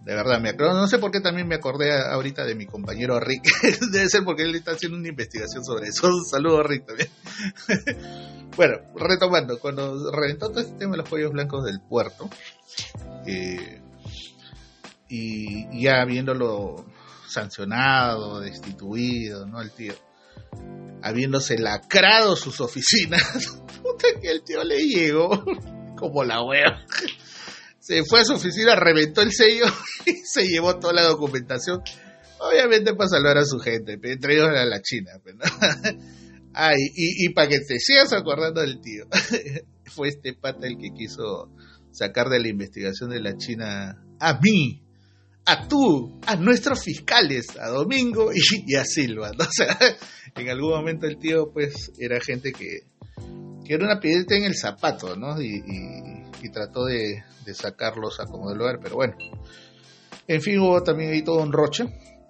de 0.06 0.14
verdad, 0.14 0.40
me 0.40 0.50
acuerdo, 0.50 0.75
no 0.75 0.88
sé 0.88 1.00
por 1.00 1.10
qué 1.10 1.20
también 1.20 1.48
me 1.48 1.56
acordé 1.56 1.92
ahorita 1.92 2.46
de 2.46 2.54
mi 2.54 2.68
compañero 2.68 3.20
Rick. 3.20 3.50
Debe 3.92 4.08
ser 4.08 4.24
porque 4.24 4.44
él 4.44 4.54
está 4.54 4.74
haciendo 4.74 5.00
una 5.00 5.08
investigación 5.08 5.66
sobre 5.66 5.88
eso. 5.88 6.08
Un 6.16 6.25
saludo, 6.25 6.62
Rick, 6.62 6.86
también. 6.86 7.10
bueno, 8.56 8.78
retomando, 8.96 9.60
cuando 9.60 10.12
reventó 10.12 10.50
todo 10.50 10.60
este 10.60 10.78
tema 10.78 10.92
de 10.92 10.98
los 10.98 11.10
cuellos 11.10 11.32
blancos 11.32 11.66
del 11.66 11.82
puerto, 11.82 12.30
eh, 13.25 13.82
y 15.08 15.82
ya 15.82 16.02
habiéndolo 16.02 16.86
sancionado, 17.28 18.40
destituido, 18.40 19.46
¿no? 19.46 19.62
El 19.62 19.72
tío, 19.72 19.94
habiéndose 21.02 21.58
lacrado 21.58 22.36
sus 22.36 22.62
oficinas, 22.62 23.62
puta 23.84 24.08
que 24.22 24.32
el 24.32 24.44
tío 24.44 24.64
le 24.64 24.84
llegó 24.84 25.44
como 25.98 26.24
la 26.24 26.44
wea. 26.44 26.86
Se 27.80 28.04
fue 28.04 28.22
a 28.22 28.26
su 28.26 28.34
oficina, 28.34 28.76
reventó 28.76 29.22
el 29.22 29.32
sello 29.32 29.66
y 30.06 30.14
se 30.26 30.48
llevó 30.48 30.80
toda 30.80 30.94
la 30.94 31.04
documentación. 31.04 31.82
Obviamente 32.40 32.94
para 32.94 33.10
salvar 33.10 33.38
a 33.38 33.46
su 33.46 33.60
gente, 33.60 34.00
entre 34.02 34.34
ellos 34.34 34.50
a 34.50 34.66
la 34.66 34.82
China. 34.82 35.12
Ay, 36.54 36.78
y, 36.96 37.26
y 37.26 37.30
para 37.34 37.48
que 37.48 37.60
te 37.60 37.80
sigas 37.80 38.14
acordando 38.14 38.62
del 38.62 38.82
tío, 38.82 39.06
fue 39.86 40.10
este 40.10 40.34
pata 40.34 40.68
el 40.68 40.78
que 40.78 40.92
quiso 40.96 41.50
sacar 41.92 42.30
de 42.30 42.40
la 42.40 42.50
investigación 42.50 43.10
de 43.10 43.22
la 43.22 43.38
China 43.38 44.04
a 44.20 44.40
mí, 44.40 44.85
a 45.46 45.68
tú, 45.68 46.20
a 46.25 46.36
nuestros 46.36 46.84
fiscales, 46.84 47.58
a 47.60 47.70
Domingo 47.70 48.32
y, 48.34 48.75
a 48.75 48.84
Silva. 48.84 49.32
O 49.40 49.52
sea, 49.52 49.78
en 50.36 50.50
algún 50.50 50.72
momento 50.72 51.08
el 51.08 51.18
tío 51.18 51.52
pues 51.52 51.92
era 51.98 52.20
gente 52.20 52.52
que, 52.52 52.88
era 53.68 53.86
una 53.86 54.00
piedrita 54.00 54.36
en 54.36 54.44
el 54.44 54.56
zapato, 54.56 55.16
¿no? 55.16 55.42
Y, 55.42 55.64
trató 56.54 56.86
de, 56.86 57.24
sacarlos 57.56 58.20
a 58.20 58.25
como 58.25 58.50
del 58.50 58.60
lugar, 58.60 58.80
pero 58.80 58.98
bueno. 58.98 59.16
En 60.28 60.42
fin, 60.44 60.60
hubo 60.60 60.84
también 60.84 61.12
ahí 61.12 61.24
todo 61.24 61.42
un 61.42 61.52
roche. 61.52 61.86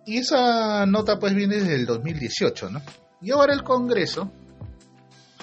Y 0.05 0.19
esa 0.19 0.85
nota 0.85 1.19
pues 1.19 1.35
viene 1.35 1.57
desde 1.57 1.75
el 1.75 1.85
2018, 1.85 2.69
¿no? 2.69 2.81
Y 3.21 3.31
ahora 3.31 3.53
el 3.53 3.63
Congreso, 3.63 4.31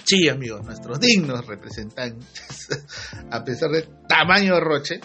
sí 0.04 0.26
amigos, 0.30 0.64
nuestros 0.64 1.00
dignos 1.00 1.46
representantes, 1.46 2.68
a 3.30 3.44
pesar 3.44 3.70
de 3.70 3.86
tamaño 4.08 4.58
roche, 4.58 5.00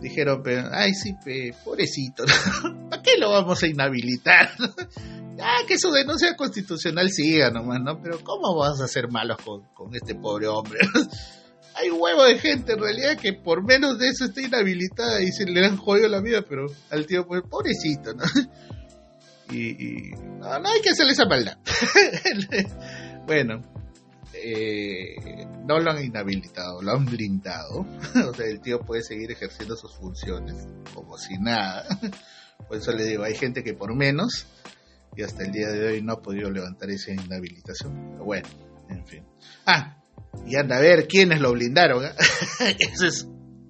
dijeron, 0.00 0.42
pero, 0.42 0.68
ay, 0.72 0.94
sí, 0.94 1.14
pe, 1.24 1.54
pobrecito, 1.64 2.24
¿para 2.90 3.02
qué 3.02 3.18
lo 3.18 3.30
vamos 3.30 3.62
a 3.62 3.66
inhabilitar? 3.66 4.50
ah, 5.40 5.60
que 5.66 5.78
su 5.78 5.90
denuncia 5.90 6.36
constitucional 6.36 7.10
siga 7.10 7.50
nomás, 7.50 7.80
¿no? 7.80 8.00
Pero 8.00 8.20
¿cómo 8.22 8.56
vas 8.56 8.80
a 8.80 8.84
hacer 8.84 9.08
malos 9.08 9.38
con, 9.42 9.94
este 9.94 10.14
pobre 10.14 10.46
hombre? 10.48 10.80
Hay 11.74 11.90
huevo 11.90 12.24
de 12.24 12.38
gente 12.38 12.72
en 12.72 12.80
realidad 12.80 13.16
que 13.16 13.32
por 13.32 13.62
menos 13.62 13.98
de 13.98 14.08
eso 14.08 14.24
está 14.24 14.42
inhabilitada 14.42 15.22
y 15.22 15.30
se 15.30 15.44
le 15.44 15.64
han 15.64 15.76
jodido 15.76 16.08
la 16.08 16.20
vida, 16.20 16.42
pero 16.42 16.66
al 16.90 17.06
tío, 17.06 17.24
pues, 17.26 17.42
pobrecito, 17.48 18.14
¿no? 18.14 18.24
Y, 19.50 20.10
no, 20.40 20.58
no 20.58 20.68
hay 20.68 20.80
que 20.82 20.90
hacerle 20.90 21.12
esa 21.12 21.24
maldad. 21.24 21.56
bueno, 23.26 23.62
eh, 24.42 25.46
no 25.66 25.78
lo 25.78 25.90
han 25.90 26.04
inhabilitado, 26.04 26.82
lo 26.82 26.92
han 26.92 27.04
blindado. 27.04 27.86
o 28.28 28.34
sea, 28.34 28.46
el 28.46 28.60
tío 28.60 28.80
puede 28.80 29.02
seguir 29.02 29.30
ejerciendo 29.30 29.76
sus 29.76 29.94
funciones 29.94 30.66
como 30.94 31.16
si 31.18 31.38
nada. 31.38 31.84
Por 32.68 32.76
eso 32.76 32.92
le 32.92 33.04
digo, 33.04 33.22
hay 33.22 33.34
gente 33.34 33.62
que 33.62 33.72
por 33.72 33.94
menos, 33.94 34.46
y 35.16 35.22
hasta 35.22 35.44
el 35.44 35.52
día 35.52 35.68
de 35.68 35.86
hoy 35.86 36.02
no 36.02 36.14
ha 36.14 36.20
podido 36.20 36.50
levantar 36.50 36.90
esa 36.90 37.12
inhabilitación. 37.12 38.10
Pero 38.12 38.24
bueno, 38.24 38.48
en 38.90 39.06
fin. 39.06 39.24
Ah, 39.64 40.02
y 40.46 40.56
anda 40.56 40.76
a 40.76 40.80
ver 40.80 41.06
quiénes 41.06 41.40
lo 41.40 41.52
blindaron. 41.52 42.04
¿eh? 42.04 42.10
Ese 42.78 43.06
es 43.06 43.28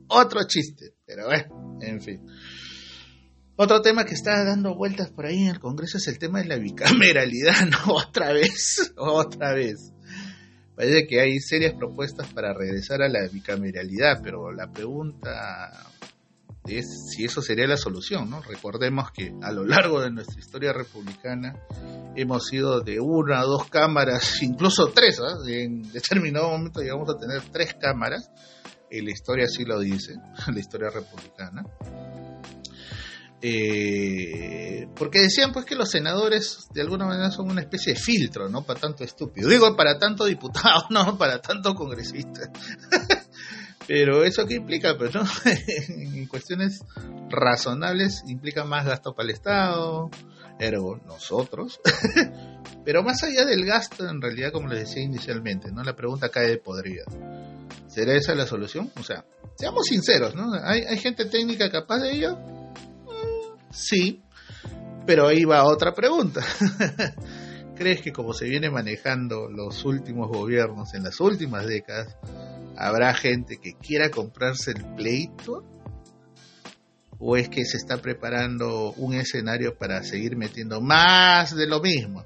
otro 0.09 0.43
chiste. 0.45 0.95
Pero 1.07 1.27
bueno, 1.27 1.79
en 1.83 2.01
fin. 2.01 2.27
Otro 3.57 3.83
tema 3.83 4.05
que 4.05 4.15
está 4.15 4.45
dando 4.45 4.77
vueltas 4.77 5.11
por 5.11 5.27
ahí 5.27 5.43
en 5.43 5.49
el 5.49 5.59
Congreso 5.59 5.99
es 5.99 6.07
el 6.07 6.19
tema 6.19 6.41
de 6.41 6.47
la 6.47 6.59
bicameralidad, 6.59 7.67
¿no? 7.67 7.95
Otra 7.95 8.33
vez, 8.33 8.93
otra 8.97 9.53
vez. 9.53 9.93
Parece 10.79 11.09
que 11.09 11.21
hay 11.21 11.41
serias 11.41 11.75
propuestas 11.75 12.33
para 12.33 12.55
regresar 12.55 13.03
a 13.03 13.09
la 13.09 13.27
bicameralidad, 13.27 14.21
pero 14.23 14.53
la 14.53 14.71
pregunta 14.71 15.73
es 16.69 17.11
si 17.11 17.25
eso 17.25 17.43
sería 17.43 17.67
la 17.67 17.77
solución, 17.77 18.31
¿no? 18.31 18.41
Recordemos 18.43 19.11
que 19.11 19.35
a 19.43 19.51
lo 19.51 19.67
largo 19.67 20.01
de 20.01 20.13
nuestra 20.13 20.39
historia 20.39 20.73
republicana 20.73 21.57
hemos 22.15 22.53
ido 22.53 22.81
de 22.81 23.01
una 23.01 23.41
a 23.41 23.45
dos 23.45 23.69
cámaras, 23.69 24.41
incluso 24.43 24.93
tres, 24.95 25.19
¿ah? 25.19 25.35
en 25.49 25.83
determinado 25.91 26.49
momento 26.49 26.81
llegamos 26.81 27.11
a 27.11 27.19
tener 27.19 27.43
tres 27.51 27.75
cámaras, 27.75 28.31
y 28.89 29.01
la 29.01 29.11
historia 29.11 29.47
así 29.47 29.65
lo 29.65 29.81
dice, 29.81 30.15
la 30.47 30.61
historia 30.61 30.91
republicana. 30.91 31.65
Eh, 33.41 34.89
porque 34.97 35.21
decían 35.21 35.53
pues 35.53 35.65
que 35.65 35.77
los 35.77 35.91
senadores 35.91 36.67
de 36.75 36.81
alguna 36.81 37.07
manera 37.07 37.31
son 37.31 37.51
una 37.51 37.61
especie 37.61 37.95
de 37.95 38.01
filtro, 38.01 38.49
¿no? 38.49 38.63
Para 38.63 38.81
tanto 38.81 39.05
estúpido. 39.05 39.49
Digo, 39.49 39.77
para 39.77 39.99
tanto 39.99 40.25
diputado, 40.25 40.87
no, 40.91 41.17
para 41.17 41.41
tanto 41.41 41.75
congresista. 41.75 42.51
Pero 43.87 44.23
eso 44.23 44.47
qué 44.47 44.57
implica, 44.57 44.99
pues, 44.99 45.15
¿no? 45.15 45.23
en 45.89 46.27
cuestiones 46.27 46.85
razonables 47.31 48.23
implica 48.27 48.65
más 48.65 48.85
gasto 48.85 49.15
para 49.15 49.29
el 49.29 49.35
Estado, 49.35 50.11
ergo 50.59 51.01
nosotros. 51.07 51.81
Pero 52.85 53.03
más 53.03 53.23
allá 53.23 53.47
del 53.47 53.65
gasto, 53.65 54.07
en 54.07 54.21
realidad, 54.21 54.53
como 54.53 54.69
les 54.69 54.81
decía 54.81 55.03
inicialmente, 55.03 55.73
¿no? 55.73 55.83
La 55.85 55.97
pregunta 55.97 56.29
cae 56.29 56.49
de 56.49 56.59
podrida. 56.59 57.05
¿Será 57.87 58.15
esa 58.15 58.35
la 58.35 58.47
solución? 58.47 58.93
O 58.97 59.03
sea, 59.03 59.25
seamos 59.57 59.87
sinceros, 59.87 60.35
¿no? 60.35 60.53
¿Hay, 60.65 60.83
hay 60.83 60.99
gente 60.99 61.25
técnica 61.25 61.71
capaz 61.71 62.01
de 62.01 62.13
ello? 62.13 62.39
Sí, 63.71 64.23
pero 65.07 65.27
ahí 65.29 65.45
va 65.45 65.65
otra 65.65 65.95
pregunta. 65.95 66.43
¿Crees 67.77 68.03
que 68.03 68.13
como 68.13 68.33
se 68.33 68.49
viene 68.49 68.71
manejando 68.71 69.49
los 69.49 69.85
últimos 69.85 70.29
gobiernos 70.29 70.95
en 70.95 71.05
las 71.05 71.21
últimas 71.21 71.67
décadas, 71.67 72.17
habrá 72.77 73.15
gente 73.15 73.59
que 73.59 73.75
quiera 73.75 74.11
comprarse 74.11 74.73
el 74.73 74.85
pleito? 74.97 75.65
¿O 77.21 77.37
es 77.37 77.49
que 77.49 77.65
se 77.65 77.77
está 77.77 77.99
preparando 77.99 78.93
un 78.93 79.15
escenario 79.15 79.77
para 79.77 80.03
seguir 80.03 80.37
metiendo 80.37 80.81
más 80.81 81.55
de 81.55 81.67
lo 81.67 81.81
mismo? 81.81 82.25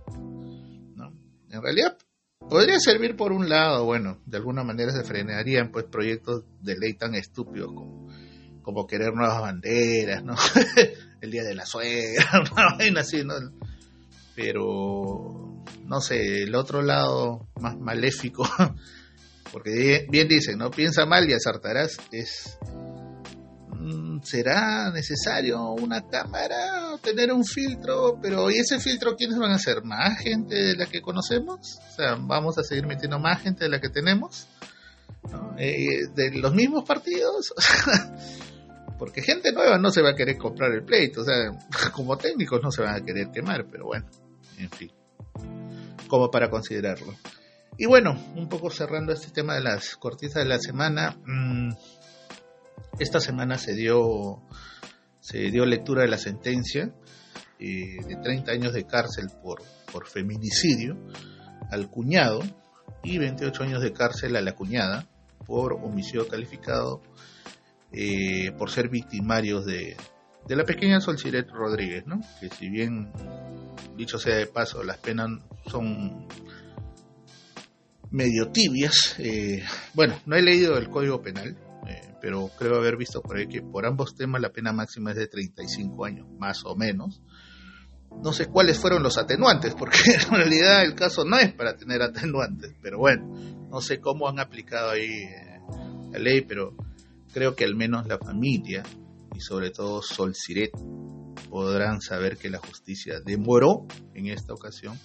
¿No? 0.96 1.12
En 1.50 1.62
realidad 1.62 1.96
podría 2.48 2.78
servir 2.78 3.16
por 3.16 3.32
un 3.32 3.48
lado, 3.48 3.84
bueno, 3.84 4.20
de 4.26 4.36
alguna 4.36 4.64
manera 4.64 4.92
se 4.92 5.04
frenarían 5.04 5.70
pues 5.70 5.84
proyectos 5.86 6.44
de 6.60 6.76
ley 6.78 6.94
tan 6.94 7.14
estúpidos 7.14 7.72
como 7.74 8.02
como 8.62 8.86
querer 8.86 9.12
nuevas 9.12 9.40
banderas, 9.40 10.24
¿no? 10.24 10.34
el 11.22 11.30
día 11.30 11.44
de 11.44 11.54
la 11.54 11.64
suegra, 11.64 12.42
una 12.52 12.76
vaina 12.76 13.00
así, 13.00 13.24
¿no? 13.24 13.34
Pero, 14.34 15.64
no 15.84 16.00
sé, 16.00 16.42
el 16.42 16.54
otro 16.54 16.82
lado 16.82 17.48
más 17.60 17.78
maléfico, 17.78 18.46
porque 19.52 20.06
bien 20.10 20.28
dicen, 20.28 20.58
¿no? 20.58 20.70
Piensa 20.70 21.06
mal 21.06 21.28
y 21.28 21.32
acertarás, 21.32 21.96
es... 22.10 22.58
Mm, 23.70 24.20
¿Será 24.22 24.90
necesario 24.92 25.72
una 25.72 26.06
cámara 26.06 26.92
o 26.92 26.98
tener 26.98 27.32
un 27.32 27.44
filtro? 27.44 28.18
Pero 28.22 28.48
¿y 28.50 28.58
ese 28.58 28.78
filtro 28.78 29.16
quiénes 29.16 29.38
van 29.38 29.50
a 29.50 29.58
ser? 29.58 29.82
¿Más 29.82 30.20
gente 30.20 30.54
de 30.54 30.76
la 30.76 30.86
que 30.86 31.02
conocemos? 31.02 31.78
O 31.90 31.94
sea, 31.96 32.14
¿vamos 32.16 32.56
a 32.58 32.62
seguir 32.62 32.86
metiendo 32.86 33.18
más 33.18 33.42
gente 33.42 33.64
de 33.64 33.70
la 33.70 33.80
que 33.80 33.88
tenemos? 33.88 34.46
Eh, 35.58 36.06
¿De 36.14 36.30
los 36.32 36.54
mismos 36.54 36.84
partidos? 36.84 37.52
porque 39.02 39.20
gente 39.20 39.50
nueva 39.50 39.78
no 39.78 39.90
se 39.90 40.00
va 40.00 40.10
a 40.10 40.14
querer 40.14 40.38
comprar 40.38 40.70
el 40.70 40.84
pleito, 40.84 41.22
o 41.22 41.24
sea, 41.24 41.34
como 41.92 42.16
técnicos 42.16 42.62
no 42.62 42.70
se 42.70 42.82
van 42.82 42.94
a 42.94 43.04
querer 43.04 43.32
quemar, 43.32 43.66
pero 43.68 43.86
bueno, 43.86 44.06
en 44.58 44.70
fin, 44.70 44.92
como 46.06 46.30
para 46.30 46.48
considerarlo. 46.48 47.12
Y 47.76 47.86
bueno, 47.86 48.12
un 48.36 48.48
poco 48.48 48.70
cerrando 48.70 49.12
este 49.12 49.32
tema 49.32 49.56
de 49.56 49.60
las 49.60 49.96
cortitas 49.96 50.44
de 50.44 50.44
la 50.44 50.60
semana, 50.60 51.18
mm, 51.26 51.70
esta 53.00 53.18
semana 53.18 53.58
se 53.58 53.74
dio, 53.74 54.40
se 55.18 55.50
dio 55.50 55.66
lectura 55.66 56.02
de 56.02 56.08
la 56.08 56.18
sentencia 56.18 56.94
eh, 57.58 57.96
de 58.06 58.16
30 58.22 58.52
años 58.52 58.72
de 58.72 58.86
cárcel 58.86 59.30
por, 59.42 59.64
por 59.90 60.06
feminicidio 60.06 60.96
al 61.72 61.90
cuñado 61.90 62.40
y 63.02 63.18
28 63.18 63.64
años 63.64 63.82
de 63.82 63.92
cárcel 63.92 64.36
a 64.36 64.40
la 64.40 64.52
cuñada 64.52 65.08
por 65.44 65.72
homicidio 65.72 66.28
calificado 66.28 67.02
eh, 67.92 68.52
por 68.58 68.70
ser 68.70 68.88
victimarios 68.88 69.66
de, 69.66 69.96
de 70.46 70.56
la 70.56 70.64
pequeña 70.64 71.00
Solciret 71.00 71.50
Rodríguez, 71.50 72.06
¿no? 72.06 72.20
que 72.40 72.48
si 72.48 72.68
bien, 72.68 73.12
dicho 73.96 74.18
sea 74.18 74.36
de 74.36 74.46
paso, 74.46 74.82
las 74.82 74.98
penas 74.98 75.28
son 75.70 76.26
medio 78.10 78.50
tibias. 78.50 79.16
Eh, 79.18 79.64
bueno, 79.94 80.14
no 80.26 80.36
he 80.36 80.42
leído 80.42 80.76
el 80.78 80.88
Código 80.90 81.22
Penal, 81.22 81.56
eh, 81.88 82.14
pero 82.20 82.50
creo 82.58 82.76
haber 82.76 82.96
visto 82.96 83.22
por 83.22 83.36
ahí 83.36 83.48
que 83.48 83.62
por 83.62 83.86
ambos 83.86 84.14
temas 84.14 84.40
la 84.40 84.52
pena 84.52 84.72
máxima 84.72 85.10
es 85.10 85.16
de 85.16 85.26
35 85.26 86.04
años, 86.04 86.26
más 86.38 86.64
o 86.64 86.76
menos. 86.76 87.22
No 88.22 88.32
sé 88.32 88.46
cuáles 88.46 88.78
fueron 88.78 89.02
los 89.02 89.16
atenuantes, 89.16 89.74
porque 89.74 89.98
en 90.26 90.34
realidad 90.34 90.84
el 90.84 90.94
caso 90.94 91.24
no 91.24 91.38
es 91.38 91.52
para 91.52 91.76
tener 91.76 92.02
atenuantes, 92.02 92.74
pero 92.82 92.98
bueno, 92.98 93.26
no 93.70 93.80
sé 93.80 94.00
cómo 94.00 94.28
han 94.28 94.38
aplicado 94.38 94.90
ahí 94.90 95.24
eh, 95.24 95.60
la 96.12 96.18
ley, 96.18 96.42
pero 96.42 96.76
creo 97.32 97.54
que 97.56 97.64
al 97.64 97.74
menos 97.74 98.06
la 98.06 98.18
familia 98.18 98.82
y 99.34 99.40
sobre 99.40 99.70
todo 99.70 100.02
Sol 100.02 100.34
Siret 100.34 100.72
podrán 101.50 102.00
saber 102.00 102.36
que 102.36 102.50
la 102.50 102.58
justicia 102.58 103.20
demoró 103.24 103.86
en 104.14 104.26
esta 104.26 104.52
ocasión, 104.52 104.98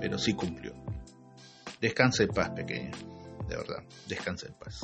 pero 0.00 0.18
sí 0.18 0.34
cumplió. 0.34 0.74
Descansa 1.80 2.24
en 2.24 2.28
paz, 2.30 2.50
pequeña 2.50 2.90
de 3.50 3.56
verdad, 3.56 3.82
descansa 4.08 4.46
en 4.46 4.54
paz. 4.54 4.80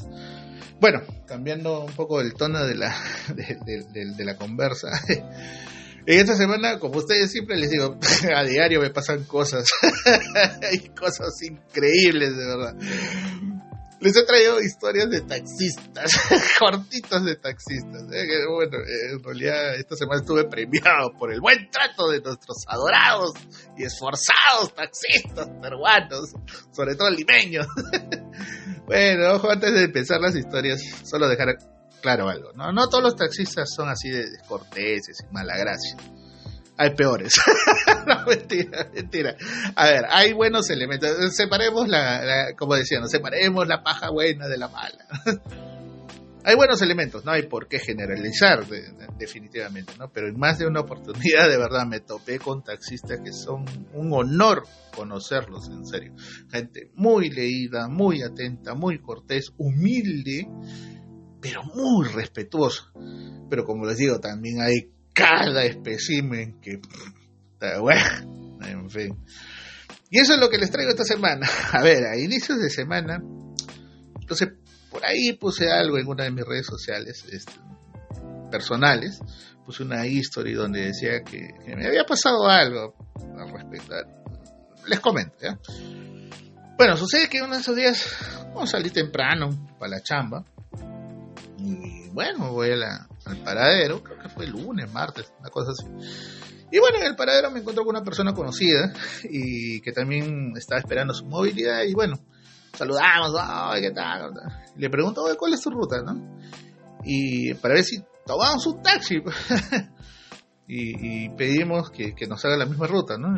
Bueno, 0.80 1.02
cambiando 1.26 1.84
un 1.84 1.92
poco 1.92 2.20
el 2.20 2.34
tono 2.34 2.64
de 2.64 2.74
la, 2.74 2.94
de, 3.34 4.24
la 4.24 4.36
conversa. 4.36 4.88
En 6.08 6.20
esta 6.20 6.36
semana, 6.36 6.78
como 6.78 6.98
ustedes 6.98 7.32
siempre 7.32 7.56
les 7.56 7.68
digo, 7.68 7.98
a 8.36 8.44
diario 8.44 8.80
me 8.80 8.90
pasan 8.90 9.24
cosas. 9.24 9.66
Hay 10.62 10.90
cosas 10.90 11.34
increíbles, 11.42 12.36
de 12.36 12.46
verdad. 12.46 12.76
Les 13.98 14.14
he 14.14 14.24
traído 14.24 14.60
historias 14.60 15.08
de 15.08 15.22
taxistas, 15.22 16.12
cortitos 16.58 17.24
de 17.24 17.36
taxistas. 17.36 18.02
¿eh? 18.12 18.26
Bueno, 18.52 18.78
en 19.12 19.22
realidad 19.22 19.74
esta 19.76 19.96
semana 19.96 20.20
estuve 20.20 20.44
premiado 20.44 21.12
por 21.18 21.32
el 21.32 21.40
buen 21.40 21.70
trato 21.70 22.08
de 22.10 22.20
nuestros 22.20 22.58
adorados 22.66 23.32
y 23.76 23.84
esforzados 23.84 24.74
taxistas 24.74 25.48
peruanos, 25.62 26.32
sobre 26.72 26.94
todo 26.94 27.10
limeños. 27.10 27.66
bueno, 28.86 29.32
ojo, 29.34 29.50
antes 29.50 29.72
de 29.72 29.84
empezar 29.84 30.20
las 30.20 30.36
historias, 30.36 30.80
solo 31.02 31.26
dejar 31.28 31.56
claro 32.02 32.28
algo. 32.28 32.52
No, 32.52 32.72
no 32.72 32.88
todos 32.88 33.02
los 33.02 33.16
taxistas 33.16 33.72
son 33.74 33.88
así 33.88 34.10
de 34.10 34.30
descorteses 34.30 35.20
y 35.22 35.32
mala 35.32 35.56
gracia 35.56 35.96
hay 36.76 36.90
peores. 36.95 37.35
no, 38.06 38.26
mentira, 38.26 38.90
mentira. 38.95 39.37
A 39.75 39.87
ver, 39.87 40.04
hay 40.11 40.33
buenos 40.33 40.68
elementos. 40.71 41.35
Separemos 41.35 41.88
la, 41.88 42.54
como 42.56 42.75
decían, 42.75 43.09
separemos 43.09 43.66
la 43.66 43.83
paja 43.83 44.11
buena 44.11 44.49
de 44.49 44.59
la 44.59 44.68
mala. 44.68 45.06
hay 46.45 46.54
buenos 46.54 46.80
elementos, 46.80 47.25
no 47.25 47.33
hay 47.33 47.42
por 47.49 47.66
qué 47.66 47.80
generalizar 47.80 48.64
definitivamente, 49.18 49.95
¿no? 49.99 50.11
Pero 50.12 50.28
en 50.28 50.38
más 50.38 50.59
de 50.59 50.66
una 50.66 50.80
oportunidad 50.80 51.49
de 51.49 51.59
verdad 51.59 51.87
me 51.87 51.99
topé 51.99 52.38
con 52.38 52.62
taxistas 52.62 53.21
que 53.21 53.33
son 53.33 53.64
un 53.95 54.12
honor 54.12 54.62
conocerlos, 54.95 55.68
en 55.68 55.85
serio. 55.85 56.14
Gente 56.50 56.90
muy 56.95 57.30
leída, 57.30 57.88
muy 57.88 58.23
atenta, 58.23 58.75
muy 58.75 59.00
cortés, 59.00 59.52
humilde, 59.56 60.49
pero 61.40 61.62
muy 61.75 62.06
respetuosa. 62.09 62.92
Pero 63.50 63.64
como 63.64 63.85
les 63.87 63.99
digo, 63.99 64.21
también 64.21 64.61
hay 64.61 64.92
cada 65.16 65.64
espécimen 65.64 66.61
que... 66.61 66.78
En 67.62 68.90
fin. 68.90 69.16
Y 70.11 70.20
eso 70.20 70.35
es 70.35 70.40
lo 70.40 70.50
que 70.50 70.58
les 70.58 70.70
traigo 70.70 70.90
esta 70.90 71.04
semana. 71.04 71.49
A 71.73 71.82
ver, 71.82 72.04
a 72.04 72.18
inicios 72.18 72.58
de 72.61 72.68
semana, 72.68 73.23
entonces 74.20 74.50
por 74.90 75.04
ahí 75.04 75.32
puse 75.32 75.70
algo 75.73 75.99
en 75.99 76.06
una 76.06 76.25
de 76.25 76.30
mis 76.30 76.44
redes 76.44 76.66
sociales 76.66 77.25
este, 77.32 77.52
personales, 78.50 79.20
puse 79.64 79.82
una 79.82 80.06
history 80.06 80.52
donde 80.52 80.87
decía 80.87 81.23
que, 81.23 81.49
me 81.75 81.87
había 81.87 82.04
pasado 82.04 82.49
algo 82.49 82.94
al 83.38 83.50
respecto. 83.50 83.94
Les 84.87 85.00
comento, 85.00 85.36
¿ya? 85.40 85.58
Bueno, 86.76 86.97
sucede 86.97 87.28
que 87.28 87.43
uno 87.43 87.54
de 87.54 87.60
esos 87.62 87.75
días 87.75 88.06
vamos 88.49 88.69
a 88.69 88.78
salir 88.78 88.93
temprano 88.93 89.76
para 89.78 89.93
la 89.93 90.02
chamba. 90.02 90.45
Y 91.66 92.10
bueno, 92.10 92.52
voy 92.52 92.70
al 92.70 93.38
paradero, 93.42 94.00
creo 94.02 94.18
que 94.18 94.28
fue 94.28 94.46
lunes, 94.46 94.92
martes, 94.92 95.32
una 95.40 95.50
cosa 95.50 95.72
así. 95.72 95.86
Y 96.70 96.78
bueno, 96.78 96.98
en 96.98 97.06
el 97.06 97.16
paradero 97.16 97.50
me 97.50 97.58
encontré 97.58 97.84
con 97.84 97.96
una 97.96 98.04
persona 98.04 98.32
conocida 98.32 98.92
y 99.24 99.80
que 99.80 99.90
también 99.90 100.52
estaba 100.56 100.80
esperando 100.80 101.12
su 101.12 101.26
movilidad 101.26 101.82
y 101.82 101.92
bueno, 101.92 102.18
saludamos, 102.72 103.32
¿qué 103.80 103.90
tal? 103.90 104.32
le 104.76 104.90
pregunto, 104.90 105.24
¿cuál 105.36 105.54
es 105.54 105.60
tu 105.60 105.70
ruta? 105.70 106.02
¿no? 106.02 106.38
Y 107.04 107.54
para 107.54 107.74
ver 107.74 107.84
si 107.84 108.02
tomamos 108.24 108.64
un 108.66 108.82
taxi. 108.82 109.16
y, 110.68 111.28
pedimos 111.30 111.90
que, 111.90 112.14
nos 112.28 112.44
haga 112.44 112.56
la 112.56 112.66
misma 112.66 112.86
ruta, 112.86 113.18
¿no? 113.18 113.36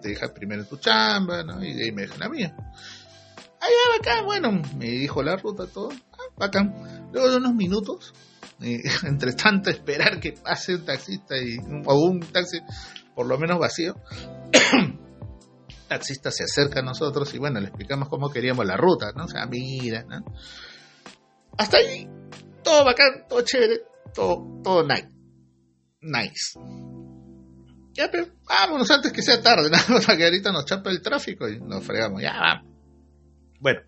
te 0.00 0.10
deja 0.10 0.34
primero 0.34 0.62
en 0.62 0.68
tu 0.68 0.76
chamba, 0.76 1.42
¿no? 1.42 1.64
Y 1.64 1.72
de 1.72 1.84
ahí 1.84 1.92
me 1.92 2.02
deja 2.02 2.18
la 2.18 2.28
mía. 2.28 2.54
Allá, 3.58 3.98
acá, 3.98 4.22
bueno, 4.22 4.52
me 4.76 4.84
dijo 4.84 5.22
la 5.22 5.36
ruta, 5.36 5.66
todo. 5.66 5.88
Ah, 6.12 6.30
bacán. 6.36 6.74
Luego 7.14 7.30
de 7.30 7.36
unos 7.36 7.54
minutos, 7.54 8.12
entre 8.60 9.32
tanto 9.32 9.70
esperar 9.70 10.18
que 10.20 10.32
pase 10.32 10.74
un 10.74 10.84
taxista 10.84 11.36
y, 11.38 11.56
o 11.86 11.94
un 11.94 12.20
taxi 12.20 12.58
por 13.14 13.26
lo 13.26 13.38
menos 13.38 13.60
vacío, 13.60 13.94
taxista 15.88 16.32
se 16.32 16.42
acerca 16.42 16.80
a 16.80 16.82
nosotros 16.82 17.32
y 17.32 17.38
bueno, 17.38 17.60
le 17.60 17.68
explicamos 17.68 18.08
cómo 18.08 18.30
queríamos 18.30 18.66
la 18.66 18.76
ruta, 18.76 19.12
¿no? 19.14 19.26
O 19.26 19.28
sea, 19.28 19.46
mira, 19.46 20.02
¿no? 20.02 20.24
Hasta 21.56 21.76
ahí, 21.76 22.08
todo 22.64 22.84
bacán, 22.84 23.26
todo 23.28 23.42
chévere, 23.42 23.82
todo, 24.12 24.60
todo 24.64 24.82
nice. 24.82 25.08
Nice. 26.00 26.58
Ya, 27.92 28.10
pero 28.10 28.26
vámonos 28.44 28.90
antes 28.90 29.12
que 29.12 29.22
sea 29.22 29.40
tarde, 29.40 29.70
¿no? 29.88 30.00
Para 30.00 30.18
que 30.18 30.24
ahorita 30.24 30.50
nos 30.50 30.64
chapa 30.64 30.90
el 30.90 31.00
tráfico 31.00 31.48
y 31.48 31.60
nos 31.60 31.84
fregamos, 31.84 32.20
ya 32.20 32.32
vamos. 32.32 32.73
Bueno, 33.64 33.80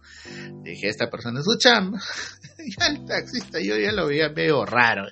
dije, 0.63 0.89
esta 0.89 1.11
persona 1.11 1.43
su 1.43 1.59
chamba. 1.59 2.01
ya 2.79 2.87
el 2.87 3.05
taxista 3.05 3.61
yo 3.61 3.77
ya 3.77 3.93
lo 3.93 4.07
veía 4.07 4.31
medio 4.31 4.65
raro. 4.65 5.05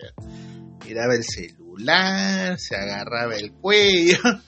Miraba 0.86 1.14
el 1.14 1.22
celular, 1.22 2.58
se 2.58 2.74
agarraba 2.74 3.36
el 3.36 3.52
cuello. 3.52 4.16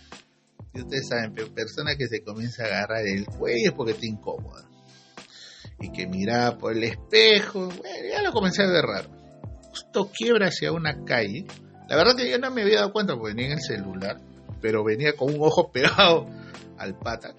Y 0.72 0.80
ustedes 0.80 1.08
saben, 1.08 1.32
persona 1.54 1.96
que 1.96 2.06
se 2.06 2.22
comienza 2.22 2.62
a 2.62 2.66
agarrar 2.66 3.06
el 3.06 3.24
cuello 3.24 3.70
es 3.70 3.72
porque 3.72 3.92
está 3.92 4.04
incómoda. 4.04 4.68
Y 5.80 5.90
que 5.90 6.06
miraba 6.06 6.58
por 6.58 6.74
el 6.74 6.84
espejo, 6.84 7.68
bueno, 7.68 8.08
ya 8.10 8.20
lo 8.20 8.30
comencé 8.30 8.62
a 8.62 8.66
ver 8.66 8.84
raro. 8.84 9.08
Justo 9.70 10.10
quiebra 10.12 10.48
hacia 10.48 10.72
una 10.72 11.02
calle. 11.06 11.46
La 11.88 11.96
verdad 11.96 12.14
que 12.14 12.30
yo 12.30 12.38
no 12.38 12.50
me 12.50 12.60
había 12.60 12.80
dado 12.80 12.92
cuenta 12.92 13.14
porque 13.14 13.32
venía 13.32 13.46
en 13.46 13.52
el 13.52 13.62
celular, 13.62 14.20
pero 14.60 14.84
venía 14.84 15.14
con 15.14 15.32
un 15.32 15.40
ojo 15.40 15.70
pegado 15.72 16.26
al 16.76 16.98
pata. 16.98 17.34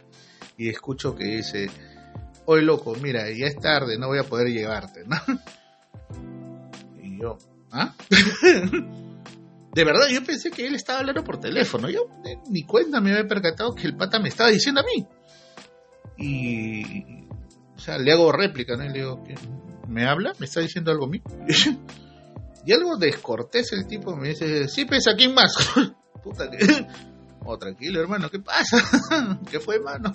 Y 0.58 0.70
escucho 0.70 1.14
que 1.14 1.26
dice, 1.26 1.70
oye 2.48 2.62
loco, 2.62 2.96
mira, 2.96 3.30
ya 3.30 3.46
es 3.46 3.58
tarde, 3.58 3.98
no 3.98 4.08
voy 4.08 4.20
a 4.20 4.24
poder 4.24 4.48
llevarte, 4.48 5.04
¿no? 5.06 5.18
Y 7.04 7.20
yo, 7.22 7.38
¿ah? 7.72 7.94
De 9.74 9.84
verdad, 9.84 10.08
yo 10.10 10.24
pensé 10.24 10.50
que 10.50 10.66
él 10.66 10.74
estaba 10.74 11.00
hablando 11.00 11.24
por 11.24 11.40
teléfono. 11.40 11.88
Yo 11.88 12.08
ni 12.50 12.64
cuenta 12.64 13.00
me 13.00 13.12
había 13.12 13.28
percatado 13.28 13.76
que 13.76 13.86
el 13.86 13.96
pata 13.96 14.20
me 14.20 14.30
estaba 14.30 14.50
diciendo 14.50 14.82
a 14.82 14.84
mí. 14.84 15.06
Y, 16.18 17.28
o 17.76 17.80
sea, 17.80 18.00
le 18.00 18.12
hago 18.12 18.32
réplica, 18.32 18.76
¿no? 18.76 18.86
Y 18.86 18.88
le 18.88 18.94
digo, 18.94 19.24
¿me 19.88 20.08
habla? 20.08 20.34
¿Me 20.40 20.48
está 20.48 20.62
diciendo 20.62 20.90
algo 20.90 21.06
a 21.06 21.10
mí? 21.10 21.22
y 22.66 22.74
algo 22.74 22.98
descortés 22.98 23.72
el 23.74 23.86
tipo 23.86 24.16
me 24.16 24.30
dice, 24.30 24.68
sí, 24.68 24.86
pesa, 24.86 25.12
¿quién 25.16 25.36
más? 25.36 25.54
Puta 26.24 26.50
que... 26.50 26.88
Oh, 27.46 27.58
tranquilo, 27.60 28.02
hermano, 28.02 28.32
¿qué 28.32 28.40
pasa? 28.40 28.78
¿Qué 29.52 29.60
fue, 29.60 29.76
hermano? 29.76 30.12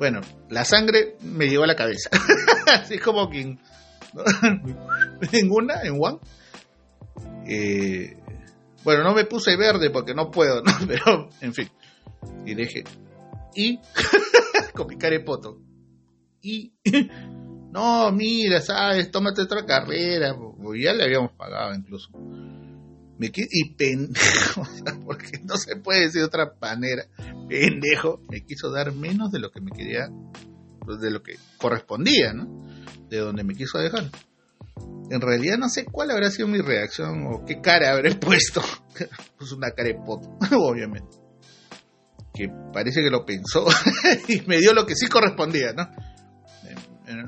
Bueno, 0.00 0.22
la 0.48 0.64
sangre 0.64 1.18
me 1.20 1.46
llegó 1.46 1.64
a 1.64 1.66
la 1.66 1.76
cabeza. 1.76 2.08
Así 2.72 2.98
como 2.98 3.28
que 3.28 3.40
en 5.32 5.50
una, 5.50 5.82
en. 5.82 6.22
Eh, 7.46 8.16
bueno, 8.82 9.04
no 9.04 9.12
me 9.12 9.26
puse 9.26 9.58
verde 9.58 9.90
porque 9.90 10.14
no 10.14 10.30
puedo, 10.30 10.62
¿no? 10.62 10.72
Pero, 10.88 11.28
en 11.42 11.52
fin. 11.52 11.68
Y 12.46 12.54
dije, 12.54 12.82
y 13.54 13.78
con 14.72 14.86
mi. 14.88 15.60
Y 16.40 16.72
no, 17.70 18.10
mira, 18.10 18.62
sabes, 18.62 19.10
tómate 19.10 19.42
otra 19.42 19.66
carrera. 19.66 20.34
Ya 20.82 20.94
le 20.94 21.04
habíamos 21.04 21.32
pagado 21.32 21.74
incluso 21.74 22.08
me 23.20 23.30
y 23.34 23.74
pendejo, 23.74 24.66
porque 25.04 25.40
no 25.44 25.58
se 25.58 25.76
puede 25.76 26.06
decir 26.06 26.22
de 26.22 26.26
otra 26.26 26.54
manera, 26.58 27.04
pendejo, 27.50 28.22
me 28.30 28.42
quiso 28.42 28.70
dar 28.70 28.92
menos 28.92 29.30
de 29.30 29.40
lo 29.40 29.50
que 29.50 29.60
me 29.60 29.70
quería, 29.72 30.08
pues, 30.80 31.00
de 31.00 31.10
lo 31.10 31.22
que 31.22 31.34
correspondía, 31.58 32.32
¿no? 32.32 32.48
De 33.10 33.18
donde 33.18 33.44
me 33.44 33.54
quiso 33.54 33.76
dejar. 33.76 34.10
En 35.10 35.20
realidad 35.20 35.58
no 35.58 35.68
sé 35.68 35.84
cuál 35.84 36.12
habrá 36.12 36.30
sido 36.30 36.48
mi 36.48 36.62
reacción 36.62 37.26
o 37.26 37.44
qué 37.44 37.60
cara 37.60 37.92
habré 37.92 38.14
puesto. 38.16 38.62
pues 39.38 39.52
una 39.52 39.70
cara 39.72 39.88
de 39.88 39.96
poto, 39.96 40.38
obviamente. 40.56 41.18
Que 42.32 42.48
parece 42.72 43.02
que 43.02 43.10
lo 43.10 43.26
pensó 43.26 43.66
y 44.28 44.40
me 44.46 44.58
dio 44.60 44.72
lo 44.72 44.86
que 44.86 44.96
sí 44.96 45.08
correspondía, 45.08 45.74
¿no? 45.74 45.90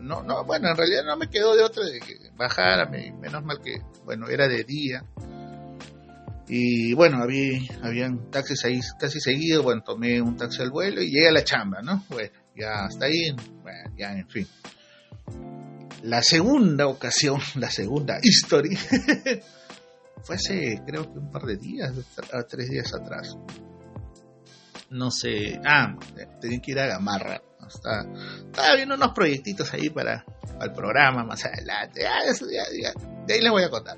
No, 0.01 0.23
no, 0.23 0.45
bueno, 0.45 0.71
en 0.71 0.77
realidad 0.77 1.03
no 1.05 1.17
me 1.17 1.29
quedó 1.29 1.57
de 1.57 1.65
otra 1.65 1.85
de 1.85 1.99
que 1.99 2.15
bajara, 2.37 2.89
menos 2.89 3.45
mal 3.45 3.61
que, 3.61 3.75
bueno, 4.05 4.29
era 4.29 4.47
de 4.47 4.63
día 4.63 5.05
y 6.49 6.93
bueno, 6.95 7.23
había, 7.23 7.61
habían 7.83 8.31
taxis 8.31 8.65
ahí 8.65 8.81
casi 8.99 9.21
seguidos, 9.21 9.65
bueno, 9.65 9.83
tomé 9.83 10.21
un 10.21 10.37
taxi 10.37 10.63
al 10.63 10.71
vuelo 10.71 11.01
y 11.01 11.11
llegué 11.11 11.29
a 11.29 11.33
la 11.33 11.45
chamba, 11.45 11.83
¿no? 11.83 12.05
Bueno, 12.09 12.31
ya 12.57 12.85
hasta 12.85 13.07
ahí, 13.07 13.35
bueno, 13.63 13.95
ya 13.97 14.13
en 14.13 14.29
fin. 14.29 14.47
La 16.03 16.23
segunda 16.23 16.89
ocasión, 16.89 17.41
la 17.55 17.71
segunda 17.71 18.19
historia, 18.23 18.79
fue 20.23 20.37
hace 20.37 20.83
creo 20.87 21.13
que 21.13 21.19
un 21.19 21.31
par 21.31 21.43
de 21.43 21.57
días, 21.57 21.93
tres 22.49 22.71
días 22.71 22.93
atrás. 22.93 23.37
No 24.91 25.11
sé, 25.11 25.59
ah, 25.65 25.97
tenía 26.41 26.61
que 26.61 26.73
ir 26.73 26.79
a 26.81 26.87
Gamarra. 26.87 27.41
Está, 27.67 28.05
estaba 28.45 28.75
viendo 28.77 28.97
unos 28.97 29.13
proyectitos 29.13 29.73
ahí 29.73 29.89
para, 29.89 30.27
el 30.61 30.73
programa 30.73 31.25
más 31.25 31.45
adelante. 31.47 32.01
de 32.01 33.35
ahí 33.35 33.41
les 33.41 33.51
voy 33.51 33.63
a 33.63 33.71
contar. 33.71 33.97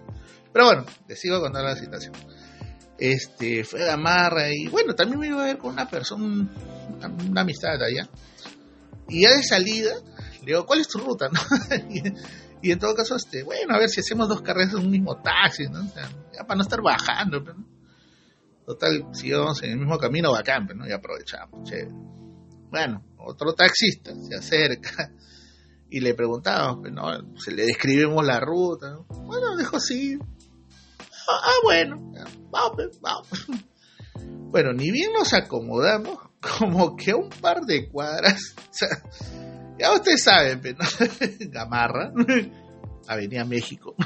Pero 0.53 0.67
bueno, 0.67 0.85
les 1.09 1.21
sigo 1.21 1.41
contando 1.41 1.69
la 1.69 1.77
situación. 1.77 2.15
Este, 2.99 3.65
fue 3.65 3.83
a 3.83 3.87
Gamarra 3.87 4.53
y 4.53 4.69
bueno, 4.69 4.95
también 4.95 5.19
me 5.19 5.27
iba 5.27 5.43
a 5.43 5.47
ver 5.47 5.59
con 5.59 5.73
una 5.73 5.89
persona, 5.89 6.25
una, 6.25 7.09
una 7.09 7.41
amistad 7.41 7.83
allá. 7.83 8.09
Y 9.09 9.23
ya 9.23 9.37
de 9.37 9.43
salida, 9.43 9.95
le 10.41 10.47
digo, 10.47 10.67
¿cuál 10.67 10.81
es 10.81 10.89
tu 10.89 10.99
ruta? 10.99 11.29
y, 12.63 12.71
en 12.71 12.79
todo 12.79 12.95
caso, 12.95 13.17
este, 13.17 13.43
bueno, 13.43 13.75
a 13.75 13.79
ver 13.79 13.89
si 13.89 14.01
hacemos 14.01 14.29
dos 14.29 14.43
carreras 14.43 14.73
en 14.73 14.81
un 14.81 14.91
mismo 14.91 15.21
taxi, 15.21 15.65
¿no? 15.65 15.85
O 15.85 15.89
sea, 15.89 16.09
para 16.47 16.57
no 16.57 16.63
estar 16.63 16.81
bajando, 16.83 17.41
¿no? 17.41 17.67
Total, 18.65 19.09
si 19.13 19.29
íbamos 19.29 19.63
en 19.63 19.73
el 19.73 19.79
mismo 19.79 19.99
camino, 19.99 20.33
bacán, 20.33 20.67
¿no? 20.75 20.87
Y 20.89 20.93
aprovechamos, 20.93 21.69
che. 21.69 21.87
Bueno, 22.71 23.05
otro 23.19 23.53
taxista 23.53 24.13
se 24.15 24.35
acerca 24.35 25.13
y 25.91 26.01
le 26.01 26.15
preguntamos, 26.15 26.79
pues, 26.81 26.93
¿no? 26.93 27.39
Se 27.39 27.53
le 27.53 27.67
describimos 27.67 28.25
la 28.25 28.41
ruta, 28.41 28.91
¿no? 28.91 29.05
Bueno, 29.05 29.54
dijo 29.65 29.81
sí. 29.81 30.19
Ah, 31.29 31.41
ah 31.43 31.55
bueno, 31.63 32.13
vamos, 32.51 33.01
vamos. 33.01 33.29
Bueno, 34.51 34.73
ni 34.73 34.91
bien 34.91 35.13
nos 35.13 35.33
acomodamos, 35.33 36.19
como 36.41 36.95
que 36.97 37.15
un 37.15 37.31
par 37.31 37.63
de 37.63 37.89
cuadras, 37.89 38.55
o 38.57 39.79
ya 39.79 39.93
ustedes 39.93 40.23
saben, 40.23 40.61
Gamarra, 41.51 42.13
Avenida 43.09 43.45
México. 43.45 43.97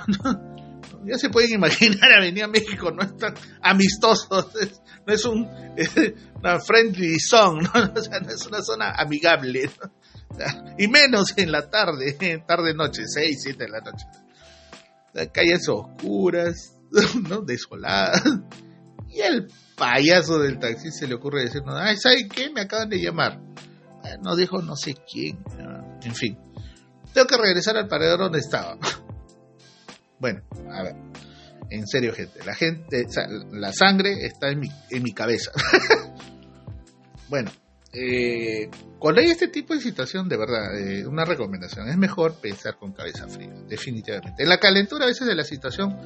ya 1.05 1.19
se 1.19 1.29
pueden 1.29 1.55
imaginar, 1.55 2.13
Avenida 2.13 2.47
México 2.47 2.91
no 2.91 3.03
es 3.03 3.17
tan 3.17 3.35
amistoso, 3.61 4.51
no 5.07 5.13
es 5.13 5.25
un, 5.27 5.47
una 6.37 6.61
friendly 6.61 7.19
zone, 7.19 7.63
¿no? 7.63 7.87
no 7.87 8.01
es 8.01 8.47
una 8.47 8.63
zona 8.63 8.93
amigable. 8.93 9.71
y 10.79 10.89
menos 10.89 11.37
en 11.37 11.53
la 11.53 11.69
tarde, 11.69 12.17
tarde-noche, 12.47 13.03
6, 13.07 13.39
7 13.43 13.65
de 13.65 13.71
la 13.71 13.81
noche. 13.81 14.07
Calles 15.27 15.69
oscuras, 15.69 16.79
¿no? 17.29 17.43
desoladas. 17.43 18.23
Y 19.09 19.21
el 19.21 19.49
payaso 19.77 20.39
del 20.39 20.59
taxi 20.59 20.91
se 20.91 21.07
le 21.07 21.15
ocurre 21.15 21.43
decir, 21.43 21.63
ay, 21.67 21.97
¿sabe 21.97 22.29
qué? 22.29 22.51
Me 22.51 22.63
acaban 22.63 22.89
de 22.89 23.01
llamar. 23.01 23.41
No 24.23 24.37
dijo 24.37 24.63
no 24.63 24.77
sé 24.77 24.95
quién. 25.11 25.39
En 26.03 26.15
fin. 26.15 26.39
Tengo 27.13 27.27
que 27.27 27.37
regresar 27.37 27.77
al 27.77 27.89
paredón 27.89 28.21
donde 28.21 28.39
estaba. 28.39 28.79
Bueno, 30.21 30.43
a 30.73 30.83
ver. 30.83 30.97
En 31.71 31.87
serio, 31.87 32.13
gente. 32.13 32.45
La 32.45 32.53
gente, 32.53 33.07
la 33.53 33.73
sangre 33.73 34.27
está 34.27 34.49
en 34.51 34.59
mi, 34.59 34.69
en 34.91 35.05
mi 35.05 35.13
cabeza. 35.13 35.53
bueno, 37.29 37.53
eh, 37.93 38.71
cuando 38.99 39.21
hay 39.21 39.29
este 39.29 39.49
tipo 39.49 39.75
de 39.75 39.81
situación, 39.81 40.29
de 40.29 40.37
verdad, 40.37 40.79
eh, 40.79 41.07
una 41.07 41.25
recomendación, 41.25 41.89
es 41.89 41.97
mejor 41.97 42.35
pensar 42.41 42.77
con 42.79 42.93
cabeza 42.93 43.29
fría, 43.29 43.53
definitivamente. 43.69 44.43
En 44.43 44.49
la 44.49 44.59
calentura 44.59 45.05
a 45.05 45.09
veces 45.09 45.27
de 45.27 45.35
la 45.35 45.45
situación, 45.45 45.97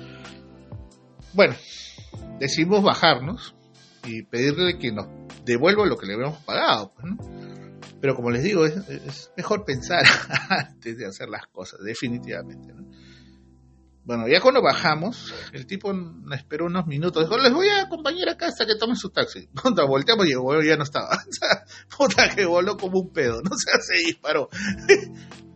bueno, 1.34 1.54
decidimos 2.38 2.82
bajarnos, 2.82 3.54
y 4.04 4.22
pedirle 4.22 4.78
que 4.78 4.92
nos 4.92 5.06
devuelva 5.44 5.86
lo 5.86 5.96
que 5.96 6.06
le 6.06 6.14
habíamos 6.14 6.38
pagado. 6.38 6.92
Pues, 6.94 7.14
Pero 8.00 8.14
como 8.14 8.30
les 8.30 8.42
digo, 8.42 8.64
es, 8.66 9.30
mejor 9.36 9.64
pensar 9.64 10.04
antes 10.48 10.96
de 10.96 11.06
hacer 11.06 11.28
las 11.28 11.46
cosas, 11.46 11.80
definitivamente. 11.84 12.74
Bueno, 14.04 14.26
ya 14.26 14.40
cuando 14.40 14.60
bajamos, 14.62 15.32
el 15.52 15.66
tipo 15.66 15.92
nos 15.92 16.36
esperó 16.36 16.66
unos 16.66 16.86
minutos. 16.86 17.24
Dijo, 17.24 17.38
les 17.38 17.52
voy 17.52 17.68
a 17.68 17.82
acompañar 17.82 18.28
acá 18.30 18.46
hasta 18.46 18.66
que 18.66 18.74
tomen 18.74 18.96
su 18.96 19.10
taxi. 19.10 19.48
Puta, 19.62 19.84
volteamos 19.84 20.26
y 20.26 20.32
el 20.32 20.64
ya 20.66 20.76
no 20.76 20.82
estaba. 20.82 21.18
puta, 21.96 22.28
que 22.28 22.44
voló 22.44 22.76
como 22.76 23.00
un 23.00 23.12
pedo, 23.12 23.42
¿no? 23.42 23.50
se 23.56 23.70
se 23.80 24.06
disparó. 24.06 24.48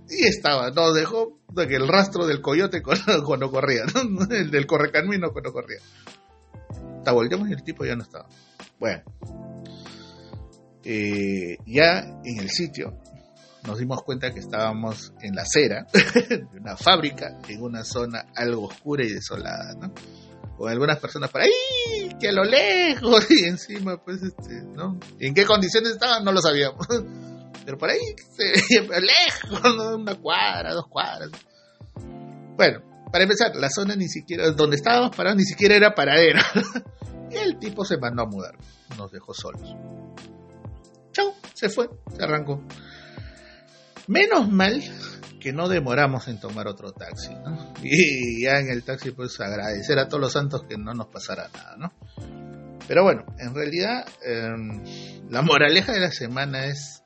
y 0.08 0.26
estaba, 0.26 0.70
nos 0.70 0.94
dejó 0.94 1.40
el 1.76 1.88
rastro 1.88 2.26
del 2.26 2.40
coyote 2.40 2.82
cuando, 2.82 3.50
corría, 3.50 3.84
El 4.30 4.50
del 4.50 4.66
correcamino 4.66 5.32
cuando 5.32 5.52
corría 5.52 5.80
volteamos 7.12 7.48
y 7.48 7.52
el 7.52 7.62
tipo 7.62 7.84
ya 7.84 7.96
no 7.96 8.02
estaba. 8.02 8.28
Bueno, 8.78 9.02
eh, 10.84 11.56
ya 11.66 12.00
en 12.24 12.38
el 12.38 12.50
sitio 12.50 12.98
nos 13.66 13.78
dimos 13.78 14.02
cuenta 14.02 14.32
que 14.32 14.40
estábamos 14.40 15.12
en 15.20 15.34
la 15.34 15.42
acera 15.42 15.86
de 15.92 16.46
una 16.58 16.76
fábrica, 16.76 17.38
en 17.48 17.62
una 17.62 17.84
zona 17.84 18.26
algo 18.34 18.66
oscura 18.66 19.04
y 19.04 19.12
desolada, 19.12 19.74
¿no? 19.74 19.92
Algunas 20.66 20.98
personas 20.98 21.30
por 21.30 21.42
ahí, 21.42 22.08
que 22.18 22.28
a 22.28 22.32
lo 22.32 22.44
lejos, 22.44 23.30
y 23.30 23.44
encima, 23.44 24.02
pues, 24.02 24.22
este, 24.22 24.62
¿no? 24.62 24.98
¿En 25.18 25.34
qué 25.34 25.44
condiciones 25.44 25.92
estaban? 25.92 26.24
No 26.24 26.32
lo 26.32 26.40
sabíamos. 26.40 26.86
Pero 27.64 27.78
por 27.78 27.90
ahí, 27.90 28.00
se 28.30 28.80
lejos, 28.80 29.94
Una 29.96 30.14
cuadra, 30.14 30.72
dos 30.72 30.86
cuadras. 30.86 31.30
Bueno, 32.56 32.80
para 33.10 33.24
empezar, 33.24 33.56
la 33.56 33.68
zona 33.68 33.96
ni 33.96 34.08
siquiera, 34.08 34.50
donde 34.52 34.76
estábamos 34.76 35.14
parados, 35.16 35.38
ni 35.38 35.44
siquiera 35.44 35.74
era 35.74 35.94
paradera. 35.94 36.44
y 37.30 37.36
el 37.36 37.58
tipo 37.58 37.84
se 37.84 37.98
mandó 37.98 38.22
a 38.22 38.26
mudar. 38.26 38.56
Nos 38.96 39.10
dejó 39.10 39.34
solos. 39.34 39.74
Chao, 41.12 41.34
se 41.54 41.68
fue, 41.68 41.90
se 42.16 42.22
arrancó. 42.22 42.62
Menos 44.08 44.50
mal 44.50 44.82
que 45.40 45.52
no 45.52 45.68
demoramos 45.68 46.28
en 46.28 46.40
tomar 46.40 46.66
otro 46.66 46.92
taxi, 46.92 47.34
¿no? 47.34 47.74
Y 47.82 48.42
ya 48.42 48.58
en 48.58 48.68
el 48.68 48.82
taxi, 48.82 49.10
pues 49.12 49.38
agradecer 49.40 49.98
a 49.98 50.08
todos 50.08 50.20
los 50.20 50.32
santos 50.32 50.64
que 50.68 50.76
no 50.76 50.92
nos 50.94 51.06
pasara 51.08 51.48
nada, 51.52 51.76
¿no? 51.76 51.92
Pero 52.88 53.02
bueno, 53.02 53.24
en 53.38 53.54
realidad, 53.54 54.06
em, 54.24 54.82
la 55.28 55.42
moraleja 55.42 55.92
de 55.92 56.00
la 56.00 56.10
semana 56.10 56.66
es. 56.66 57.02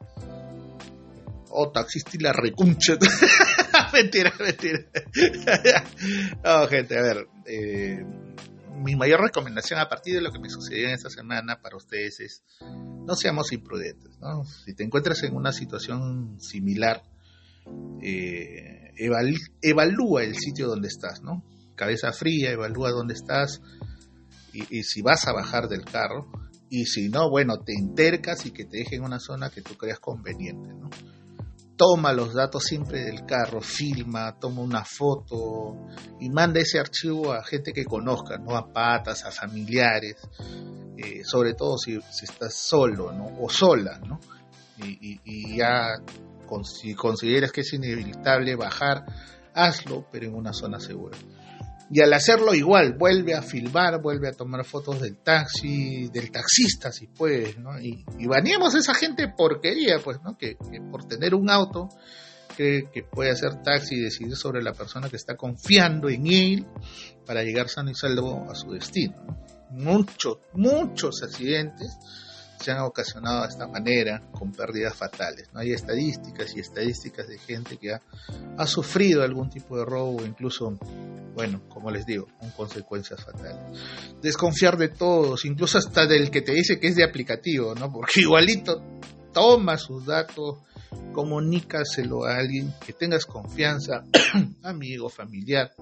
Oh, 1.50 1.70
taxista 1.70 2.10
y 2.14 2.20
la 2.20 2.32
recuncha. 2.32 2.96
mentira, 3.92 4.32
mentira. 4.38 4.80
no, 6.44 6.66
gente, 6.68 6.98
a 6.98 7.02
ver. 7.02 7.26
Eh, 7.46 8.04
mi 8.80 8.96
mayor 8.96 9.20
recomendación 9.20 9.78
a 9.78 9.88
partir 9.88 10.14
de 10.14 10.22
lo 10.22 10.32
que 10.32 10.38
me 10.38 10.48
sucedió 10.48 10.88
en 10.88 10.94
esta 10.94 11.10
semana 11.10 11.60
para 11.60 11.76
ustedes 11.76 12.20
es 12.20 12.44
no 12.60 13.14
seamos 13.14 13.52
imprudentes. 13.52 14.18
¿no? 14.20 14.44
Si 14.44 14.74
te 14.74 14.84
encuentras 14.84 15.22
en 15.22 15.36
una 15.36 15.52
situación 15.52 16.40
similar, 16.40 17.02
eh, 18.02 18.92
evalúa 19.62 20.24
el 20.24 20.36
sitio 20.36 20.68
donde 20.68 20.88
estás, 20.88 21.22
¿no? 21.22 21.44
Cabeza 21.74 22.12
fría, 22.12 22.50
evalúa 22.50 22.90
dónde 22.90 23.14
estás 23.14 23.60
y, 24.52 24.82
si 24.82 25.02
vas 25.02 25.26
a 25.26 25.32
bajar 25.32 25.68
del 25.68 25.84
carro. 25.84 26.30
Y 26.68 26.86
si 26.86 27.08
no, 27.08 27.28
bueno, 27.30 27.58
te 27.58 27.72
intercas 27.72 28.46
y 28.46 28.52
que 28.52 28.64
te 28.64 28.78
dejen 28.78 29.00
en 29.00 29.04
una 29.06 29.18
zona 29.18 29.50
que 29.50 29.60
tú 29.62 29.76
creas 29.76 29.98
conveniente, 29.98 30.68
¿no? 30.74 30.90
Toma 31.80 32.12
los 32.12 32.34
datos 32.34 32.64
siempre 32.64 33.04
del 33.04 33.24
carro, 33.24 33.62
filma, 33.62 34.38
toma 34.38 34.60
una 34.60 34.84
foto 34.84 35.78
y 36.20 36.28
manda 36.28 36.60
ese 36.60 36.78
archivo 36.78 37.32
a 37.32 37.42
gente 37.42 37.72
que 37.72 37.86
conozca, 37.86 38.36
¿no? 38.36 38.54
A 38.54 38.70
patas, 38.70 39.24
a 39.24 39.30
familiares, 39.30 40.16
eh, 40.98 41.24
sobre 41.24 41.54
todo 41.54 41.78
si, 41.78 41.98
estás 42.22 42.52
solo, 42.52 43.12
¿no? 43.12 43.30
O 43.40 43.48
sola, 43.48 43.98
¿no? 44.06 44.20
Y, 44.84 45.56
ya 45.56 45.94
si 46.64 46.94
consideras 46.94 47.50
que 47.50 47.62
es 47.62 47.72
inevitable 47.72 48.56
bajar, 48.56 49.06
hazlo, 49.54 50.06
pero 50.12 50.26
en 50.26 50.34
una 50.34 50.52
zona 50.52 50.80
segura. 50.80 51.16
Y 51.92 52.00
al 52.00 52.12
hacerlo 52.12 52.54
igual, 52.54 52.96
vuelve 52.96 53.34
a 53.34 53.42
filmar, 53.42 54.00
vuelve 54.00 54.28
a 54.28 54.32
tomar 54.32 54.64
fotos 54.64 55.00
del 55.00 55.16
taxi, 55.18 56.08
del 56.08 56.30
taxista 56.30 56.92
si 56.92 57.08
puedes, 57.08 57.58
¿no? 57.58 57.80
Y, 57.80 58.04
y 58.16 58.26
baneamos 58.28 58.74
a 58.74 58.78
esa 58.78 58.94
gente 58.94 59.26
porquería, 59.36 59.98
pues, 59.98 60.18
¿no? 60.22 60.38
Que, 60.38 60.56
por 60.90 61.06
tener 61.08 61.34
un 61.34 61.50
auto 61.50 61.88
que, 62.56 62.88
que, 62.92 63.02
puede 63.02 63.32
hacer 63.32 63.62
taxi 63.62 63.96
y 63.96 64.02
decidir 64.02 64.36
sobre 64.36 64.62
la 64.62 64.72
persona 64.72 65.08
que 65.08 65.16
está 65.16 65.36
confiando 65.36 66.08
en 66.08 66.26
él 66.28 66.66
para 67.26 67.42
llegar 67.42 67.68
sano 67.68 67.90
y 67.90 67.94
salvo 67.94 68.48
a 68.48 68.54
su 68.54 68.70
destino. 68.70 69.16
Muchos, 69.70 70.38
muchos 70.52 71.22
accidentes 71.24 71.98
se 72.60 72.70
han 72.70 72.80
ocasionado 72.80 73.42
de 73.42 73.48
esta 73.48 73.66
manera 73.66 74.22
con 74.32 74.52
pérdidas 74.52 74.94
fatales. 74.94 75.48
¿no? 75.52 75.60
Hay 75.60 75.72
estadísticas 75.72 76.54
y 76.54 76.60
estadísticas 76.60 77.26
de 77.28 77.38
gente 77.38 77.78
que 77.78 77.94
ha, 77.94 78.02
ha 78.58 78.66
sufrido 78.66 79.22
algún 79.22 79.48
tipo 79.48 79.78
de 79.78 79.84
robo, 79.84 80.24
incluso, 80.24 80.78
bueno, 81.34 81.62
como 81.68 81.90
les 81.90 82.04
digo, 82.04 82.26
con 82.38 82.50
consecuencias 82.50 83.24
fatales. 83.24 83.80
Desconfiar 84.22 84.76
de 84.76 84.88
todos, 84.88 85.44
incluso 85.44 85.78
hasta 85.78 86.06
del 86.06 86.30
que 86.30 86.42
te 86.42 86.52
dice 86.52 86.78
que 86.78 86.88
es 86.88 86.96
de 86.96 87.04
aplicativo, 87.04 87.74
¿no? 87.74 87.90
porque 87.90 88.20
igualito 88.20 88.82
toma 89.32 89.78
sus 89.78 90.04
datos, 90.04 90.58
comunícaselo 91.12 92.24
a 92.24 92.36
alguien 92.36 92.74
que 92.84 92.92
tengas 92.92 93.24
confianza, 93.24 94.04
amigo, 94.62 95.08
familiar, 95.08 95.72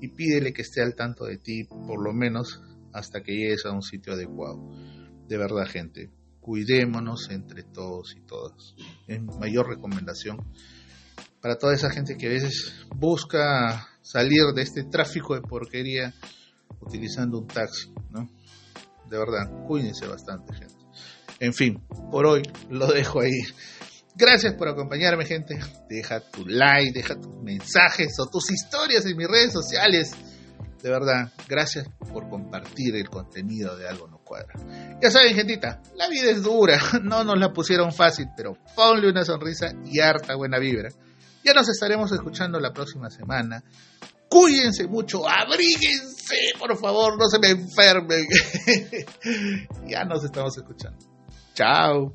y 0.00 0.08
pídele 0.08 0.52
que 0.52 0.62
esté 0.62 0.80
al 0.80 0.94
tanto 0.94 1.24
de 1.24 1.36
ti, 1.36 1.64
por 1.64 2.02
lo 2.02 2.14
menos 2.14 2.62
hasta 2.92 3.22
que 3.22 3.32
llegues 3.32 3.66
a 3.66 3.72
un 3.72 3.82
sitio 3.82 4.14
adecuado 4.14 4.58
de 5.30 5.38
verdad, 5.38 5.64
gente. 5.64 6.10
cuidémonos 6.40 7.30
entre 7.30 7.62
todos 7.62 8.16
y 8.16 8.20
todas. 8.22 8.74
Es 9.06 9.22
mayor 9.38 9.68
recomendación 9.68 10.38
para 11.40 11.56
toda 11.56 11.72
esa 11.74 11.90
gente 11.90 12.16
que 12.16 12.26
a 12.26 12.30
veces 12.30 12.74
busca 12.96 13.86
salir 14.02 14.42
de 14.54 14.62
este 14.62 14.82
tráfico 14.84 15.34
de 15.34 15.42
porquería 15.42 16.12
utilizando 16.80 17.38
un 17.38 17.46
taxi, 17.46 17.92
¿no? 18.10 18.28
De 19.08 19.18
verdad, 19.18 19.66
cuídense 19.68 20.06
bastante, 20.08 20.52
gente. 20.52 20.74
En 21.38 21.54
fin, 21.54 21.80
por 22.10 22.26
hoy 22.26 22.42
lo 22.68 22.88
dejo 22.88 23.20
ahí. 23.20 23.40
Gracias 24.16 24.54
por 24.54 24.68
acompañarme, 24.68 25.26
gente. 25.26 25.60
Deja 25.88 26.20
tu 26.20 26.44
like, 26.44 26.92
deja 26.92 27.14
tus 27.14 27.40
mensajes 27.42 28.18
o 28.18 28.26
tus 28.26 28.50
historias 28.50 29.06
en 29.06 29.16
mis 29.16 29.28
redes 29.28 29.52
sociales. 29.52 30.10
De 30.82 30.90
verdad, 30.90 31.32
gracias 31.46 31.88
por 32.12 32.28
compartir 32.28 32.96
el 32.96 33.08
contenido 33.08 33.76
de 33.76 33.88
Algo 33.88 34.08
No 34.08 34.19
Ya 35.00 35.10
saben, 35.10 35.34
gentita, 35.34 35.80
la 35.96 36.08
vida 36.08 36.30
es 36.30 36.42
dura. 36.42 36.78
No 37.02 37.24
nos 37.24 37.38
la 37.38 37.52
pusieron 37.52 37.92
fácil, 37.92 38.28
pero 38.36 38.56
ponle 38.74 39.10
una 39.10 39.24
sonrisa 39.24 39.72
y 39.84 40.00
harta 40.00 40.34
buena 40.34 40.58
vibra. 40.58 40.90
Ya 41.42 41.54
nos 41.54 41.68
estaremos 41.68 42.12
escuchando 42.12 42.60
la 42.60 42.72
próxima 42.72 43.10
semana. 43.10 43.62
Cuídense 44.28 44.86
mucho, 44.86 45.28
abríguense, 45.28 46.36
por 46.58 46.78
favor, 46.78 47.18
no 47.18 47.28
se 47.28 47.38
me 47.38 47.48
enfermen. 47.48 48.26
ya 49.86 50.04
nos 50.04 50.22
estamos 50.24 50.56
escuchando. 50.56 50.98
Chao. 51.54 52.14